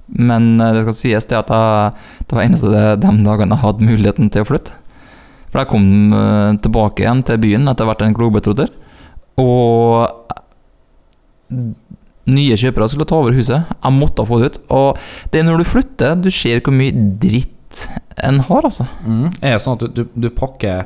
[0.07, 1.93] Men eh, det skal sies det at jeg,
[2.29, 4.75] det var eneste de, de dagene jeg hadde muligheten til å flytte.
[5.49, 8.69] For jeg kom eh, tilbake igjen til byen etter hvert en globetrotter.
[9.41, 10.05] Og
[12.29, 13.65] nye kjøpere skulle ta over huset.
[13.81, 14.59] Jeg måtte få det ut.
[14.77, 14.99] Og
[15.33, 17.87] det er når du flytter, du ser hvor mye dritt
[18.21, 18.85] en har, altså.
[19.41, 20.85] Er det sånn at du, du, du pakker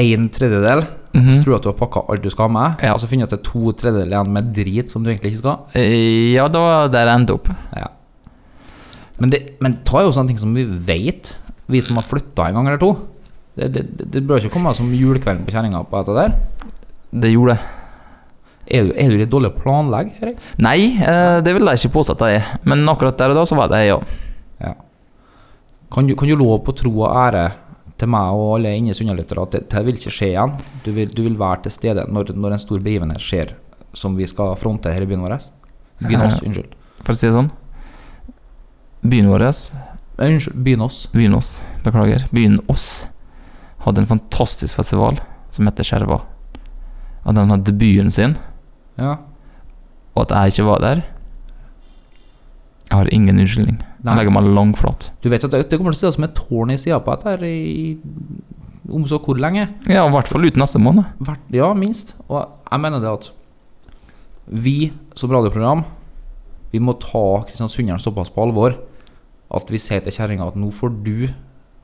[0.00, 1.28] en tredjedel, Mhm.
[1.30, 2.92] så tror du at du har pakka alt du skal ha med, Ja.
[2.96, 5.30] og så finner du at det er to tredjedeler igjen med drit som du egentlig
[5.30, 5.60] ikke skal?
[5.78, 7.48] Eh, Ja, det var der jeg endte opp.
[7.76, 7.86] Ja.
[9.22, 11.34] Men det, men er jo sånne ting som vi vet,
[11.70, 12.92] vi som har flytta en gang eller to.
[13.54, 16.72] Det, det, det, bør ikke komme som julekvelden på kjerringa på dette der.
[17.22, 17.72] Det gjorde det.
[18.64, 20.38] Er du, er du litt dårlig å planlegge, Erik?
[20.64, 22.54] Nei, eh, det vil jeg ikke påstå at jeg er.
[22.66, 23.98] Men akkurat der og da så var det ja.
[24.62, 24.72] Ja.
[25.94, 27.44] Kan du, kan du love på tro og ære
[28.00, 30.56] til meg og alle inne i Sunnhordlyttere at det, vil ikke skje igjen?
[30.82, 33.54] Du vil, du vil være til stede når, når en stor begivenhet skjer
[33.94, 35.36] som vi skal fronte her i byen vår?
[36.02, 36.74] Byen oss, unnskyld.
[37.04, 37.52] For å si det sånn.
[39.04, 39.44] Byen vår,
[40.64, 41.06] byen oss.
[41.12, 43.06] byen oss, beklager, byen oss
[43.84, 45.18] hadde en fantastisk festival
[45.52, 46.22] som heter Skjerva.
[47.24, 48.36] At de hadde debuten sin,
[48.98, 49.16] Ja.
[50.14, 51.02] og at jeg ikke var der
[52.90, 53.78] Jeg har ingen unnskyldning.
[54.04, 55.10] Jeg legger meg langflat.
[55.22, 57.14] Du vet at det, det kommer til å stå som et tårn i sida på
[57.16, 57.98] dette i
[58.92, 59.68] om så hvor lenge?
[59.88, 61.04] Ja, i hvert fall ut neste måned.
[61.18, 62.12] Hvert, ja, minst.
[62.28, 63.30] Og jeg mener det at
[64.46, 65.84] vi som radioprogram
[66.72, 68.74] Vi må ta Kristiansunderen såpass på alvor
[69.56, 71.26] at vi sier til kjerringa at nå får du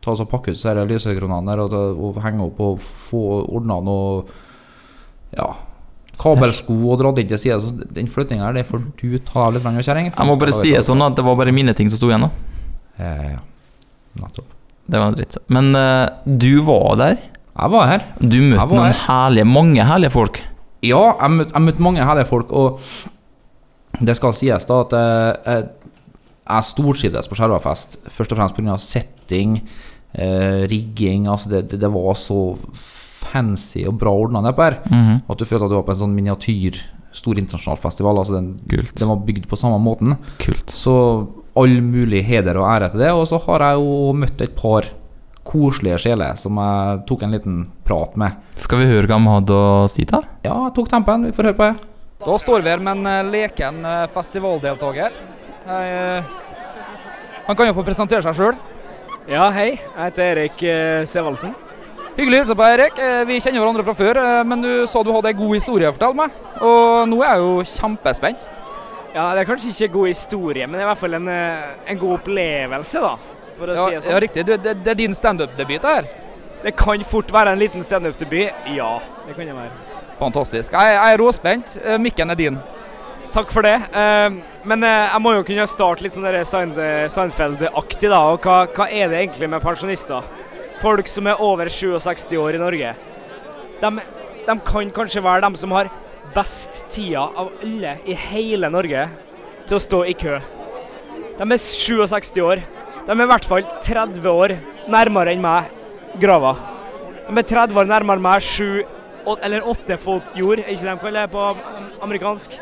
[0.00, 3.80] ta og pakke ut så her lysekronene der og, og henge opp og få ordna
[3.84, 4.22] noe
[5.36, 5.52] Ja.
[6.20, 7.60] Kabelsko og dratt inn til sida.
[7.62, 10.10] Så den flyttinga her, det får du ta litt av, kjerring.
[10.10, 12.26] Jeg må bare si det sånn at det var bare mine ting som sto igjen,
[12.26, 12.30] da.
[12.98, 13.38] Ja.
[14.20, 14.56] Nettopp.
[14.90, 15.38] Det var dritt.
[15.54, 17.20] Men uh, du var der.
[17.54, 18.06] Jeg var her.
[18.18, 19.00] Du møtte noen her.
[19.06, 20.42] herlige, mange herlige folk.
[20.86, 22.80] Ja, jeg møtte møt mange herlige folk, og
[24.00, 25.66] det skal sies da at jeg, jeg,
[26.50, 27.98] jeg stortrivdes på Skjervafest.
[28.10, 28.76] Først og fremst pga.
[28.78, 29.58] setting,
[30.14, 32.40] eh, rigging altså det, det, det var så
[33.20, 34.78] fancy og bra ordna nedpå her.
[34.90, 35.20] Mhm.
[35.30, 36.80] At du følte at du var på en sånn miniatyr,
[37.12, 38.18] stor internasjonal festival.
[38.22, 38.94] Altså den, Kult.
[38.98, 40.16] den var bygd på samme måten.
[40.42, 40.70] Kult.
[40.70, 40.94] Så
[41.58, 43.12] all mulig heder og ære til det.
[43.12, 44.86] Og så har jeg jo møtt et par
[45.50, 48.36] koselige sjeler som jeg tok en liten prat med.
[48.60, 50.20] Skal vi høre hva de hadde å si, da?
[50.44, 51.26] Ja, jeg tok tempen.
[51.26, 51.88] Vi får høre på det.
[52.20, 55.14] Da står vi her med en eh, leken eh, festivaldeltaker.
[55.66, 56.30] Eh,
[57.46, 58.58] Han kan jo få presentere seg sjøl.
[59.30, 59.72] Ja, hei.
[59.78, 61.52] Jeg heter Erik eh, Sevaldsen.
[62.16, 62.98] Hyggelig å hilse på, Erik.
[63.00, 65.90] Eh, Vi kjenner hverandre fra før, eh, men du sa du hadde en god historie
[65.90, 66.38] å fortelle meg.
[66.60, 68.46] Og nå er jeg jo kjempespent.
[69.14, 71.28] Ja, Det er kanskje ikke en god historie, men det er i hvert fall en,
[71.28, 73.14] en god opplevelse, da.
[73.58, 74.12] For å Ja, si det sånn.
[74.14, 74.44] ja riktig.
[74.46, 76.10] Du, det, det er din standup-debut, det her.
[76.62, 78.52] Det kan fort være en liten standup-debut.
[78.76, 78.92] Ja,
[79.26, 79.72] det kan det være.
[80.20, 80.72] Fantastisk.
[80.76, 81.74] Jeg, jeg er råspent.
[82.04, 82.58] Mikken er din.
[83.30, 83.76] Takk for det.
[83.94, 86.26] Eh, men eh, jeg må jo kunne starte litt sånn
[87.14, 88.18] Seinfeld-aktig, da.
[88.32, 90.26] Og hva, hva er det egentlig med pensjonister?
[90.80, 92.94] Folk som er over 67 år i Norge.
[93.80, 93.90] De,
[94.48, 95.92] de kan kanskje være dem som har
[96.34, 99.06] best tida av alle i hele Norge
[99.68, 100.40] til å stå i kø.
[101.38, 102.64] De er 67 år.
[103.06, 104.56] De er i hvert fall 30 år
[104.90, 105.70] nærmere enn meg
[106.22, 106.56] grava.
[107.28, 108.82] De er 30 år nærmere meg sju
[109.38, 111.44] eller åtte fot jord, er ikke de kaller det på
[112.02, 112.56] amerikansk?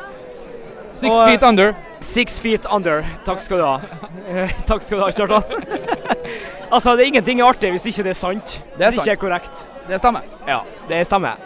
[0.90, 1.74] Six Og, feet under.
[2.01, 3.05] Six feet under.
[3.27, 3.77] Takk skal du ha.
[4.29, 5.42] Eh, Takk skal du ha, Kjartan.
[6.74, 8.57] altså, det er ingenting artig hvis ikke det er sant.
[8.79, 9.62] Det er hvis ikke er korrekt.
[9.88, 10.27] Det stemmer.
[10.48, 11.38] Ja, det stemmer.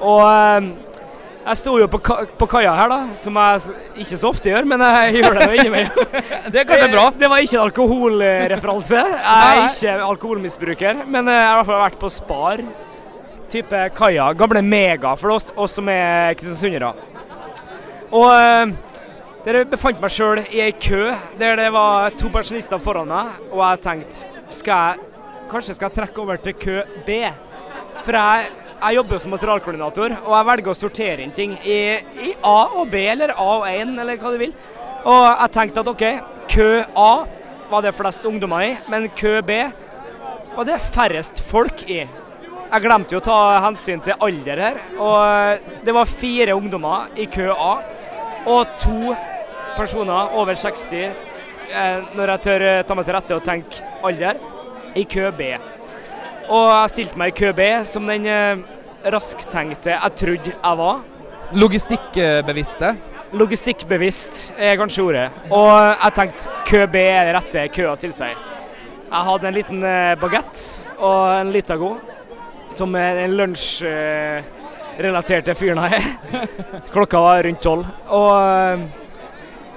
[0.00, 0.70] Og um,
[1.40, 4.66] jeg sto jo på, ka på kaia her, da, som jeg ikke så ofte gjør,
[4.68, 6.14] men jeg gjør det innimellom.
[6.52, 7.06] Det er kanskje bra.
[7.08, 9.00] Eh, Det var ikke en alkoholreferanse.
[9.00, 12.64] Jeg er ikke alkoholmisbruker, men eh, jeg har i hvert fall vært på Spar.
[13.50, 14.28] Type kaia.
[14.38, 16.92] Gamle Mega for oss, oss som er kristiansundere.
[18.10, 18.28] Og
[19.40, 23.38] eh, dere befant meg sjøl i ei kø der det var to pensjonister foran meg,
[23.50, 25.06] og jeg tenkte skal jeg,
[25.50, 27.16] Kanskje skal jeg trekke over til kø B?
[28.04, 28.50] For jeg,
[28.80, 31.80] jeg jobber jo som materialkoordinator, og jeg velger å sortere inn ting i,
[32.22, 34.54] i A og B, eller A og 1, eller hva du vil.
[35.10, 36.04] Og jeg tenkte at OK,
[36.54, 37.10] kø A
[37.72, 39.58] var det flest ungdommer i, men kø B
[40.54, 42.04] var det færrest folk i.
[42.04, 47.26] Jeg glemte jo å ta hensyn til alder her, og det var fire ungdommer i
[47.26, 47.72] kø A,
[48.46, 49.14] og to
[49.76, 54.40] personer over 60, eh, når jeg tør eh, ta meg til rette og tenke alder,
[54.96, 55.52] i kø B.
[56.50, 58.62] Og jeg stilte meg i kø B som den eh,
[59.12, 61.02] rasktenkte jeg trodde jeg var.
[61.52, 62.94] Logistikkbevisste.
[63.34, 65.26] Logistikkbevisst er kanskje ordet.
[65.54, 68.34] Og jeg tenkte kø B er det rette køa stille seg.
[69.10, 69.86] Jeg hadde en liten
[70.22, 70.60] bagett
[71.02, 71.96] og en Litago,
[72.70, 73.34] som er den
[75.00, 76.48] lunsjrelaterte fyren jeg er.
[76.92, 77.86] Klokka var rundt tolv.
[78.12, 78.82] Og eh,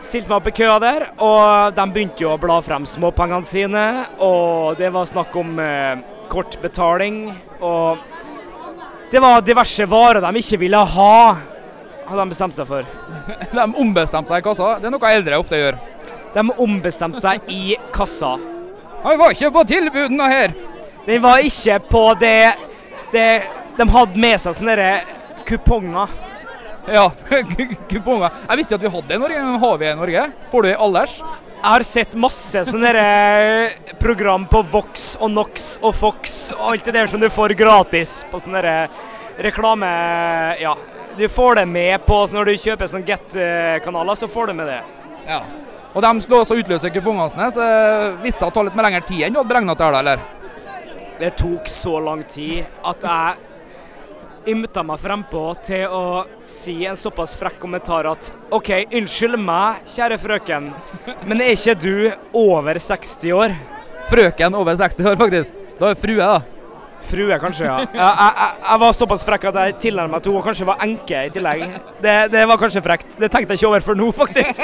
[0.03, 3.85] stilte meg opp i køa der, og de begynte jo å bla frem småpengene sine.
[4.19, 7.31] Og det var snakk om eh, kortbetaling,
[7.63, 8.03] og
[9.13, 11.15] det var diverse varer de ikke ville ha,
[12.03, 12.87] hadde de bestemt seg for.
[13.53, 14.75] De ombestemte seg i kassa.
[14.81, 15.77] Det er noe eldre ofte gjør.
[16.33, 18.35] De ombestemte seg i kassa.
[19.03, 20.55] Han var ikke på tilbudene her.
[21.05, 22.55] Den var ikke på det,
[23.13, 23.27] det
[23.77, 25.07] De hadde med seg sånne der
[25.47, 26.11] kuponger.
[26.93, 27.07] Ja,
[27.91, 28.29] kuponger.
[28.49, 30.27] Jeg visste jo at vi hadde det i Norge, har vi det i Norge?
[30.51, 31.15] Får du det i alders?
[31.63, 36.89] Jeg har sett masse sånne eh, program på Vox og Nox og Fox og alt
[36.89, 38.97] det der som du får gratis på sånne der
[39.47, 39.87] reklame...
[40.59, 40.75] Ja,
[41.15, 44.81] du får det med på når du kjøper sånn Get-kanaler, så får du med det.
[45.29, 45.39] Ja.
[45.93, 48.89] Og de skulle også utløse kupongene sine, så visse viste seg å ta litt mer
[48.89, 50.23] lengre tid enn du hadde beregna til, eller?
[51.19, 53.52] Det tok så lang tid at jeg
[54.49, 56.05] ymta meg frempå til å
[56.47, 60.71] si en såpass frekk kommentar at OK, unnskyld meg, kjære frøken,
[61.27, 61.95] men er ikke du
[62.37, 63.55] over 60 år?
[64.09, 65.61] Frøken over 60 år, faktisk.
[65.79, 66.41] Da er frue, da.
[67.03, 67.77] Frue, kanskje, ja.
[67.83, 71.25] Jeg, jeg, jeg, var såpass frekk at jeg tilnærmet meg to, og kanskje var enke
[71.27, 71.65] i tillegg.
[72.03, 73.17] Det, det var kanskje frekt.
[73.19, 74.63] Det tenkte jeg ikke over for nå, faktisk.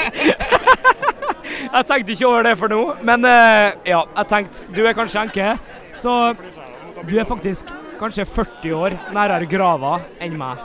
[1.74, 5.26] jeg tenkte ikke over det for nå, men eh, ja, jeg tenkte du er kanskje
[5.26, 5.52] enke,
[5.98, 6.16] så
[7.04, 7.68] du er faktisk
[8.00, 10.60] kanskje 40 år nærmere grava enn meg.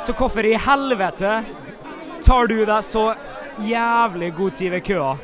[0.00, 1.32] Så hvorfor i helvete
[2.24, 3.10] tar du deg så
[3.68, 5.16] jævlig god tid ved køa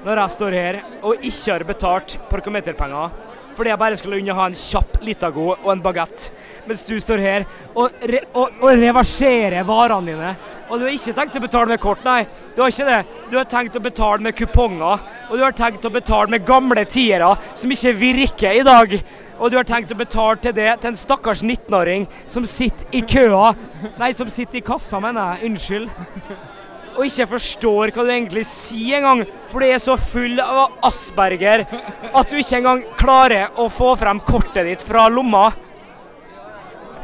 [0.00, 4.46] når jeg står her og ikke har betalt parkometerpenger fordi jeg bare skulle unna ha
[4.50, 6.28] en kjapp Litago og en bagett.
[6.68, 10.34] Mens du står her og, re og, og reverserer varene dine.
[10.70, 12.20] Og du har ikke tenkt å betale med kort, nei.
[12.54, 13.00] Du har ikke det.
[13.30, 15.02] Du har tenkt å betale med kuponger.
[15.28, 18.94] Og du har tenkt å betale med gamle tiere som ikke virker i dag.
[19.40, 23.00] Og du har tenkt å betale til det til en stakkars 19-åring som sitter i
[23.08, 23.54] køa
[23.98, 25.50] Nei, som sitter i kassa, mener jeg.
[25.50, 26.58] Unnskyld.
[26.96, 31.64] Og ikke forstår hva du egentlig sier engang, for du er så full av asperger
[32.10, 35.48] at du ikke engang klarer å få frem kortet ditt fra lomma.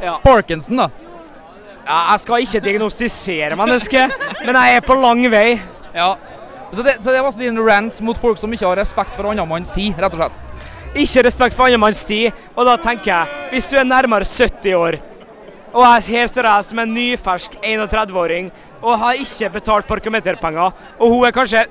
[0.03, 0.17] Ja.
[0.23, 0.89] Parkinson, da.
[1.87, 4.11] Ja, jeg skal ikke diagnostisere mennesket,
[4.43, 5.47] men jeg er på lang vei.
[5.95, 6.11] Ja.
[6.73, 9.29] Så det, så det var altså din rant mot folk som ikke har respekt for
[9.31, 10.41] annen manns tid, rett og slett.
[10.99, 14.75] Ikke respekt for andre manns tid, og da tenker jeg, hvis du er nærmere 70
[14.75, 14.99] år,
[15.77, 21.27] og her står jeg som en nyfersk 31-åring og har ikke betalt parkometerpenger, og hun
[21.27, 21.65] er kanskje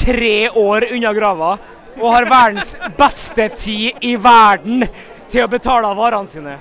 [0.00, 1.54] tre år unna grava
[2.00, 4.84] og har verdens beste tid i verden
[5.30, 6.58] til å betale varene sine.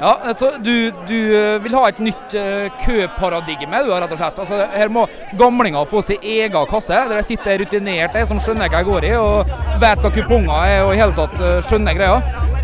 [0.00, 4.40] Ja, altså du, du eh, vil ha et nytt uh, køparadigme, du, rett og slett.
[4.42, 5.04] Altså, her må
[5.38, 9.06] gamlinger få sin egen kasse, der de sitter rutinert ei som skjønner hva jeg går
[9.08, 12.18] i, og vet hva kuponger er, og i hele tatt uh, skjønner greia.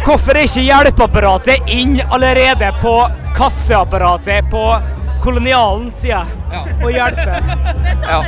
[0.05, 2.97] Hvorfor er ikke hjelpeapparatet inn allerede på
[3.37, 4.65] kasseapparatet på
[5.25, 6.61] kolonialen, sier jeg, Ja.
[6.83, 7.41] og hjelpe.
[8.11, 8.21] Ja.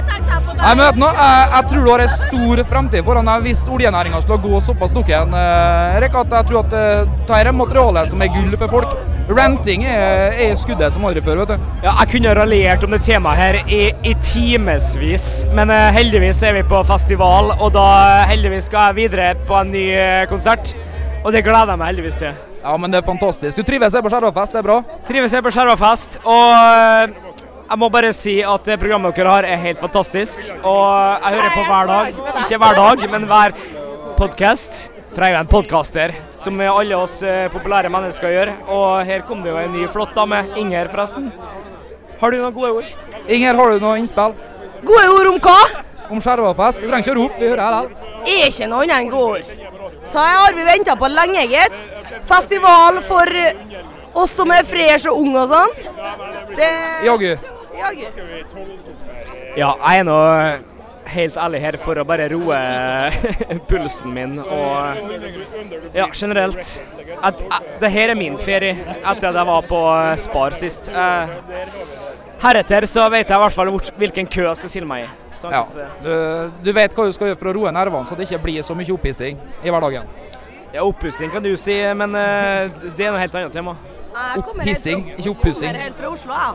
[0.63, 3.47] Nei, men vet du noe, jeg, jeg tror du har en stor fremtid foran deg
[3.49, 5.33] hvis oljenæringa skal gå såpass dukken.
[5.35, 8.95] Eh, Erik, at jeg tror at eh, dette er materiale som er gull for folk.
[9.33, 11.67] Ranting er, er skuddet som aldri før, vet du.
[11.87, 15.27] Ja, jeg kunne raljert om det temaet her i, i timevis,
[15.57, 17.89] men eh, heldigvis er vi på festival, og da
[18.31, 19.87] heldigvis skal jeg videre på en ny
[20.31, 20.75] konsert.
[21.25, 22.35] Og det gleder jeg meg heldigvis til.
[22.63, 23.59] Ja, men det er fantastisk.
[23.59, 24.79] Du trives her på Skjervafest, det er bra?
[25.09, 27.33] Trives her på Skjervafest, og eh,
[27.73, 30.39] jeg må bare si at det programmet dere har er helt fantastisk.
[30.61, 30.83] Og
[31.25, 32.19] jeg hører på hver dag.
[32.45, 33.55] Ikke hver dag, men hver
[34.19, 34.83] podkast.
[35.13, 38.53] For jeg er en podkaster, som alle oss eh, populære mennesker gjør.
[38.73, 40.43] Og her kom det jo en ny flott dame.
[40.61, 41.31] Inger, forresten.
[42.21, 42.93] Har du noen gode ord?
[43.27, 44.37] Inger, har du noe innspill
[44.87, 45.59] Gode ord om hva?
[46.13, 46.81] om Skjervafest?
[46.81, 48.09] Du trenger ikke å rope, vi hører her likevel.
[48.37, 49.72] Er ikke noe annet enn gode ord.
[50.13, 51.87] Så har vi venta på lenge, gitt.
[52.29, 53.55] Festival for eh,
[54.13, 55.73] oss som er fresh og unge og sånn.
[56.59, 56.69] Det
[57.07, 57.31] Jaggu.
[59.57, 60.19] Ja, jeg er nå
[61.13, 62.59] helt ærlig her for å bare roe
[63.71, 65.01] pulsen min og
[65.97, 66.61] Ja, generelt.
[67.23, 69.83] At, at, det her er min ferie etter at jeg var på
[70.21, 70.93] Spar sist.
[70.93, 71.35] Eh,
[72.43, 75.09] heretter så vet jeg i hvert fall hvilken kø jeg skal stille meg i.
[75.39, 75.65] Sånn Ja.
[76.03, 78.63] Du, du vet hva du skal gjøre for å roe nervene, så det ikke blir
[78.67, 80.07] så mye opphissing i hverdagen.
[80.73, 83.77] ja, oppussing kan du si, men eh, det er noe helt annet tema.
[84.39, 85.69] Opphissing, ikke oppussing.
[85.69, 86.55] Jeg kommer helt fra Oslo, jeg.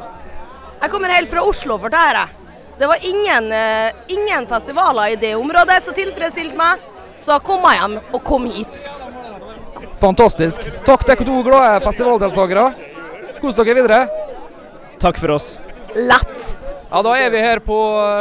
[0.82, 2.30] Jeg kommer helt fra Oslo, forteller jeg.
[2.78, 6.80] Det var ingen, eh, ingen festivaler i det området som tilfredsstilte meg,
[7.18, 8.84] så kom jeg hjem og kom hit.
[9.98, 10.62] Fantastisk.
[10.86, 12.68] Takk dere to glade festivaldeltakere.
[13.42, 14.02] Kos dere videre.
[15.02, 15.56] Takk for oss.
[15.96, 16.58] Lett.
[16.92, 17.76] Ja, da er vi her på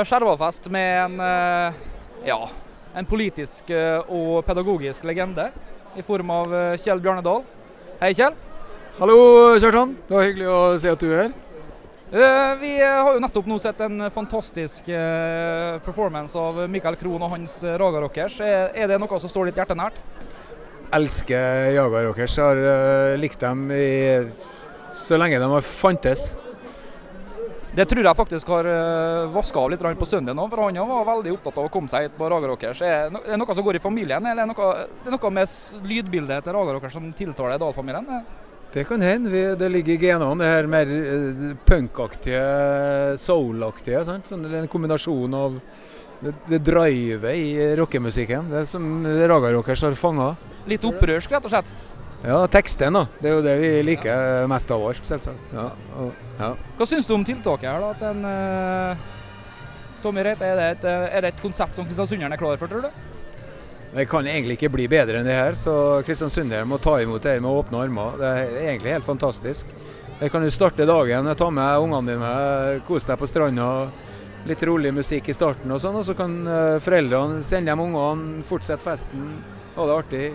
[0.07, 1.81] Skjervafest med en eh,
[2.29, 2.39] ja,
[2.97, 5.49] en politisk eh, og pedagogisk legende
[5.99, 7.43] i form av eh, Kjell Bjarnedal.
[8.01, 8.37] Hei, Kjell.
[8.99, 9.19] Hallo,
[9.61, 9.97] Kjartan.
[10.09, 11.35] Det var hyggelig å se at du er her.
[12.07, 14.89] Eh, Vi har jo nettopp nå sett en fantastisk
[15.85, 18.41] performance av Mikael Krohn og hans Raga Rockers.
[18.47, 19.99] Er det noe som står ditt hjerte nært?
[20.97, 22.39] Elsker Jaga Rockers.
[22.41, 23.87] Har eh, likt dem i
[24.97, 26.31] så lenge de har fantes.
[27.77, 31.05] Det tror jeg faktisk har uh, vaska av litt på søndag nå, for han var
[31.11, 32.81] veldig opptatt av å komme seg hit på Raga Rockers.
[32.81, 34.69] Er det noe som går i familien, eller er det noe,
[35.03, 38.09] det er noe med lydbildet til Raga Rockers som tiltaler Dahl-familien?
[38.73, 39.43] Det kan hende.
[39.61, 42.41] Det ligger i genene, det her mer eh, punkaktige,
[43.21, 44.07] soul-aktige.
[44.09, 45.61] Sånn, en kombinasjon av
[46.25, 48.49] det, det drivet i rockemusikken.
[48.57, 50.33] Det som Raga Rockers har fanga.
[50.65, 51.77] Litt opprørsk, rett og slett?
[52.25, 53.05] Ja, teksten, da.
[53.21, 55.53] Det er jo det vi liker mest av alt, selvsagt.
[55.55, 55.69] Ja,
[56.01, 56.55] og, ja.
[56.79, 57.93] Hva syns du om tiltaket her, da?
[57.93, 59.13] At en, uh,
[60.03, 62.71] Tommy Reit, er det, et, eh, er det et konsept som kristiansunderen er klar for,
[62.71, 62.91] tror du?
[63.97, 67.37] Det kan egentlig ikke bli bedre enn det her, så Kristiansunderen må ta imot det
[67.37, 68.19] her med åpne armer.
[68.21, 69.71] Det er egentlig helt fantastisk.
[70.21, 72.33] Jeg kan jo starte dagen, ta med ungene dine,
[72.89, 73.69] kose deg på stranda.
[74.47, 78.45] Litt rolig musikk i starten og sånn, og så kan eh, foreldrene sende hjem ungene,
[78.47, 79.33] fortsette festen,
[79.75, 80.27] ha det artig.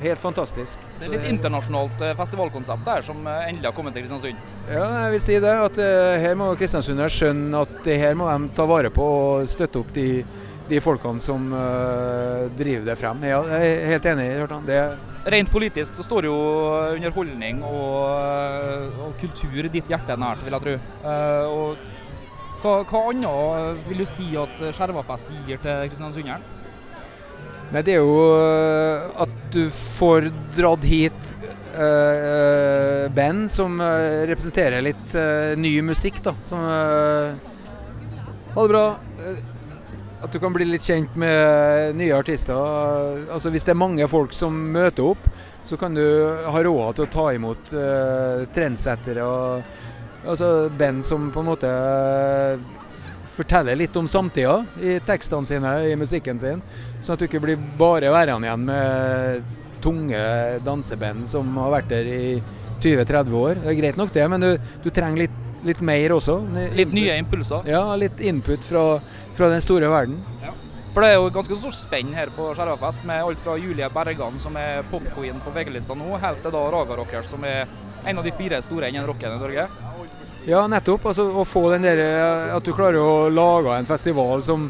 [0.00, 0.80] Helt fantastisk.
[0.96, 4.38] Det er litt internasjonalt eh, festivalkonsept der som eh, endelig har kommet til Kristiansund.
[4.70, 5.56] Ja, jeg vil si det.
[5.66, 9.50] At eh, her må Kristiansundere skjønne at det her må de ta vare på og
[9.50, 10.22] støtte opp de,
[10.70, 11.50] de folkene som
[12.56, 13.20] driver det frem.
[13.28, 14.68] Ja, jeg er helt enig, Hørtan.
[14.68, 14.82] Det
[15.30, 16.36] Rent politisk så står jo
[16.94, 20.76] underholdning og, og kultur ditt hjerte nært, vil jeg tro.
[21.50, 26.48] Og hva, hva annet vil du si at Skjervafest gir til kristiansunderen?
[27.70, 31.28] Nei, det er jo øh, at du får dratt hit
[31.74, 33.78] uh, band som
[34.26, 36.34] representerer litt uh, ny musikk, da.
[36.46, 37.50] Som uh,
[38.54, 38.86] Ha det bra.
[39.26, 39.36] Eh,
[40.22, 42.58] At du kan bli litt kjent med nye artister.
[43.32, 45.22] Altså Hvis det er mange folk som møter opp,
[45.64, 46.02] så kan du
[46.44, 51.70] ha råd til å ta imot uh, trendsettere og altså band som på en måte
[53.32, 56.60] forteller litt om samtida i tekstene sine, i musikken sin.
[57.00, 60.24] Sånn at du ikke blir bare værende igjen med tunge
[60.64, 62.24] danseband som har vært der i
[62.80, 63.60] 20-30 år.
[63.62, 64.50] Det er greit nok det, men du,
[64.84, 66.38] du trenger litt, litt mer også.
[66.76, 67.64] Litt nye impulser.
[67.68, 68.84] Ja, litt input fra,
[69.36, 70.20] fra den store verden.
[70.90, 74.40] For det er jo ganske stort spenn her på Skjervafest, med alt fra Julie Bergan,
[74.42, 77.62] som er popqueen på VG-lista nå, helt til da Raga Rockers, som er
[78.10, 79.68] en av de fire store innen rocken i Norge.
[80.48, 81.04] Ja, nettopp.
[81.12, 84.66] Altså, å få den der, eh, at du klarer å lage en festival som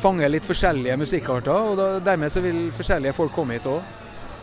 [0.00, 3.82] fanger litt forskjellige musikkarter, og da, dermed så vil forskjellige folk komme hit òg.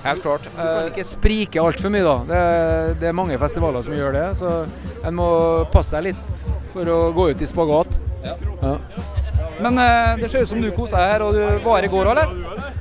[0.04, 0.45] Helt klart.
[0.47, 2.18] Du kan ikke sprike altfor mye, da.
[2.30, 4.28] Det, er- det er mange festivaler som gjør det.
[4.39, 4.52] Så
[5.04, 5.26] en må
[5.74, 6.38] passe seg litt
[6.72, 7.97] for å gå ut i spagat.
[8.24, 8.78] Ja.
[9.60, 11.91] Men eh, det ser ut som du koser deg her, og du var her i
[11.91, 12.32] går, eller?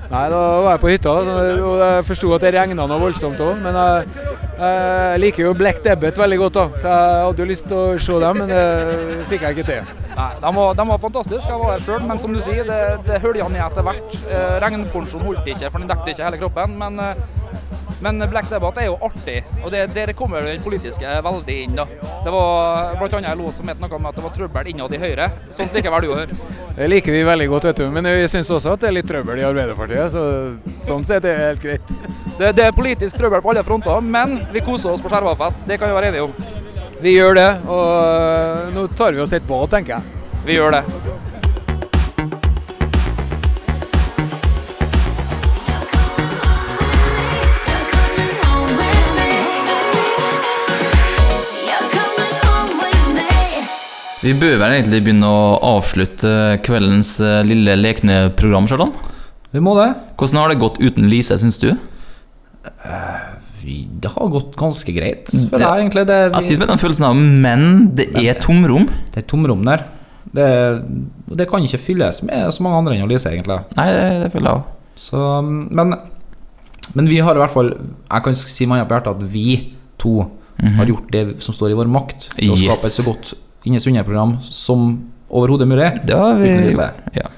[0.09, 1.39] Nei, da var jeg på hytta, så-
[1.69, 3.59] og jeg forsto at det regna noe voldsomt òg.
[3.65, 4.29] Men jeg,
[4.61, 6.69] jeg liker jo Black Debbath veldig godt, da.
[6.79, 9.83] Så jeg hadde jo lyst til å se dem, men det fikk jeg ikke til.
[10.19, 12.79] Nei, de var, de var fantastiske, jeg var her sjøl, men som du sier, det,
[13.07, 14.17] det hølja ned etter hvert.
[14.27, 16.75] Eh, Regnponchoen holdt ikke, for den dekket ikke hele kroppen.
[16.81, 17.21] Men, eh,
[18.03, 21.79] men Black Debate er jo artig, og det, der kommer den politiske veldig inn.
[21.79, 21.87] da.
[22.25, 23.21] Det var bl.a.
[23.21, 25.31] en låt som het noe om at det var trøbbel innad i Høyre.
[25.55, 26.43] Sånt liker vel du å høre?
[26.75, 27.89] Det liker vi veldig godt, vet du.
[27.95, 30.27] Men vi syns også at det er litt trøbbel i Arbeiderpartiet, så
[30.87, 31.99] sånn sett er det helt greit.
[32.39, 35.63] Det, det er politisk trøbbel på alle fronter, men vi koser oss på Skjervafest.
[35.71, 36.59] Det kan vi være enige om.
[36.99, 40.03] Vi gjør det, og øh, nå tar vi oss et bad, tenker jeg.
[40.49, 40.81] Vi gjør det.
[54.19, 55.45] Vi bør vel egentlig begynne å
[55.77, 56.33] avslutte
[56.67, 58.91] kveldens eh, lille lekne program, Kjartan?
[59.55, 59.93] Vi må det.
[60.19, 61.71] Hvordan har det gått uten Lise, syns du?
[63.63, 65.31] Det har gått ganske greit.
[65.31, 66.35] For det er egentlig det vi...
[66.39, 67.65] Jeg sitter med den følelsen av Men
[67.99, 68.89] det er tomrom.
[69.15, 69.87] Det er tomrom der.
[70.29, 70.49] Det,
[71.41, 73.61] det kan ikke fylles med så mange andre enn Lise, egentlig.
[73.79, 75.53] Nei, det, det føler jeg òg.
[75.79, 75.95] Men,
[76.99, 79.47] men vi har i hvert fall Jeg kan si meg på hjertet at vi
[80.03, 80.17] to
[80.59, 82.33] har gjort det som står i vår makt.
[82.35, 82.59] Til å.
[82.59, 82.67] Yes.
[82.67, 83.35] skape et så godt
[83.69, 84.89] Innes Unge-program som
[85.29, 85.91] overhodet mulig.
[86.09, 87.05] Det har vi gjort.
[87.15, 87.29] Ja.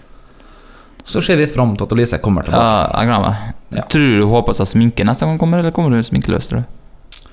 [1.11, 2.63] Så ser vi fram til at Lise kommer tilbake.
[2.63, 3.55] ja, jeg gleder meg.
[3.77, 3.85] Ja.
[3.91, 6.49] Tror du hun håper seg sminke neste gang hun kommer, eller kommer hun sminkeløs?
[6.51, 7.25] tror du?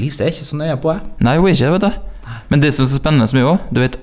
[0.00, 1.00] Lise er ikke så nøye på det.
[1.26, 2.30] Nei, hun er ikke vet du.
[2.52, 3.98] Men det som er så spennende med henne, du vet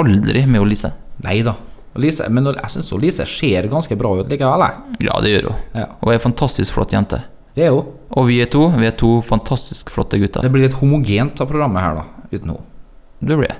[0.00, 0.92] aldri med Lise.
[1.24, 1.56] Nei da.
[2.00, 4.62] Lise, men jeg syns Lise ser ganske bra ut likevel.
[4.62, 5.06] Jeg.
[5.08, 5.62] Ja, det gjør hun.
[5.74, 5.86] Ja.
[6.00, 7.22] Hun er en fantastisk flott jente.
[7.56, 7.88] Det er hun.
[8.14, 8.68] Og vi er to.
[8.78, 10.44] Vi er to fantastisk flotte gutter.
[10.46, 12.62] Det blir litt homogent av programmet her, da, uten henne.
[13.20, 13.58] Det blir det.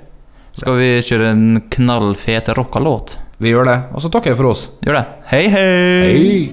[0.61, 3.19] Skal vi kjøre en knallfet rocka låt?
[3.41, 3.79] Vi gjør det.
[3.97, 4.67] Og så takker jeg for oss.
[4.85, 5.05] Gjør det.
[5.31, 5.65] Hei, hei!
[6.05, 6.51] Hei!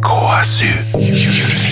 [0.00, 1.69] KSU 24.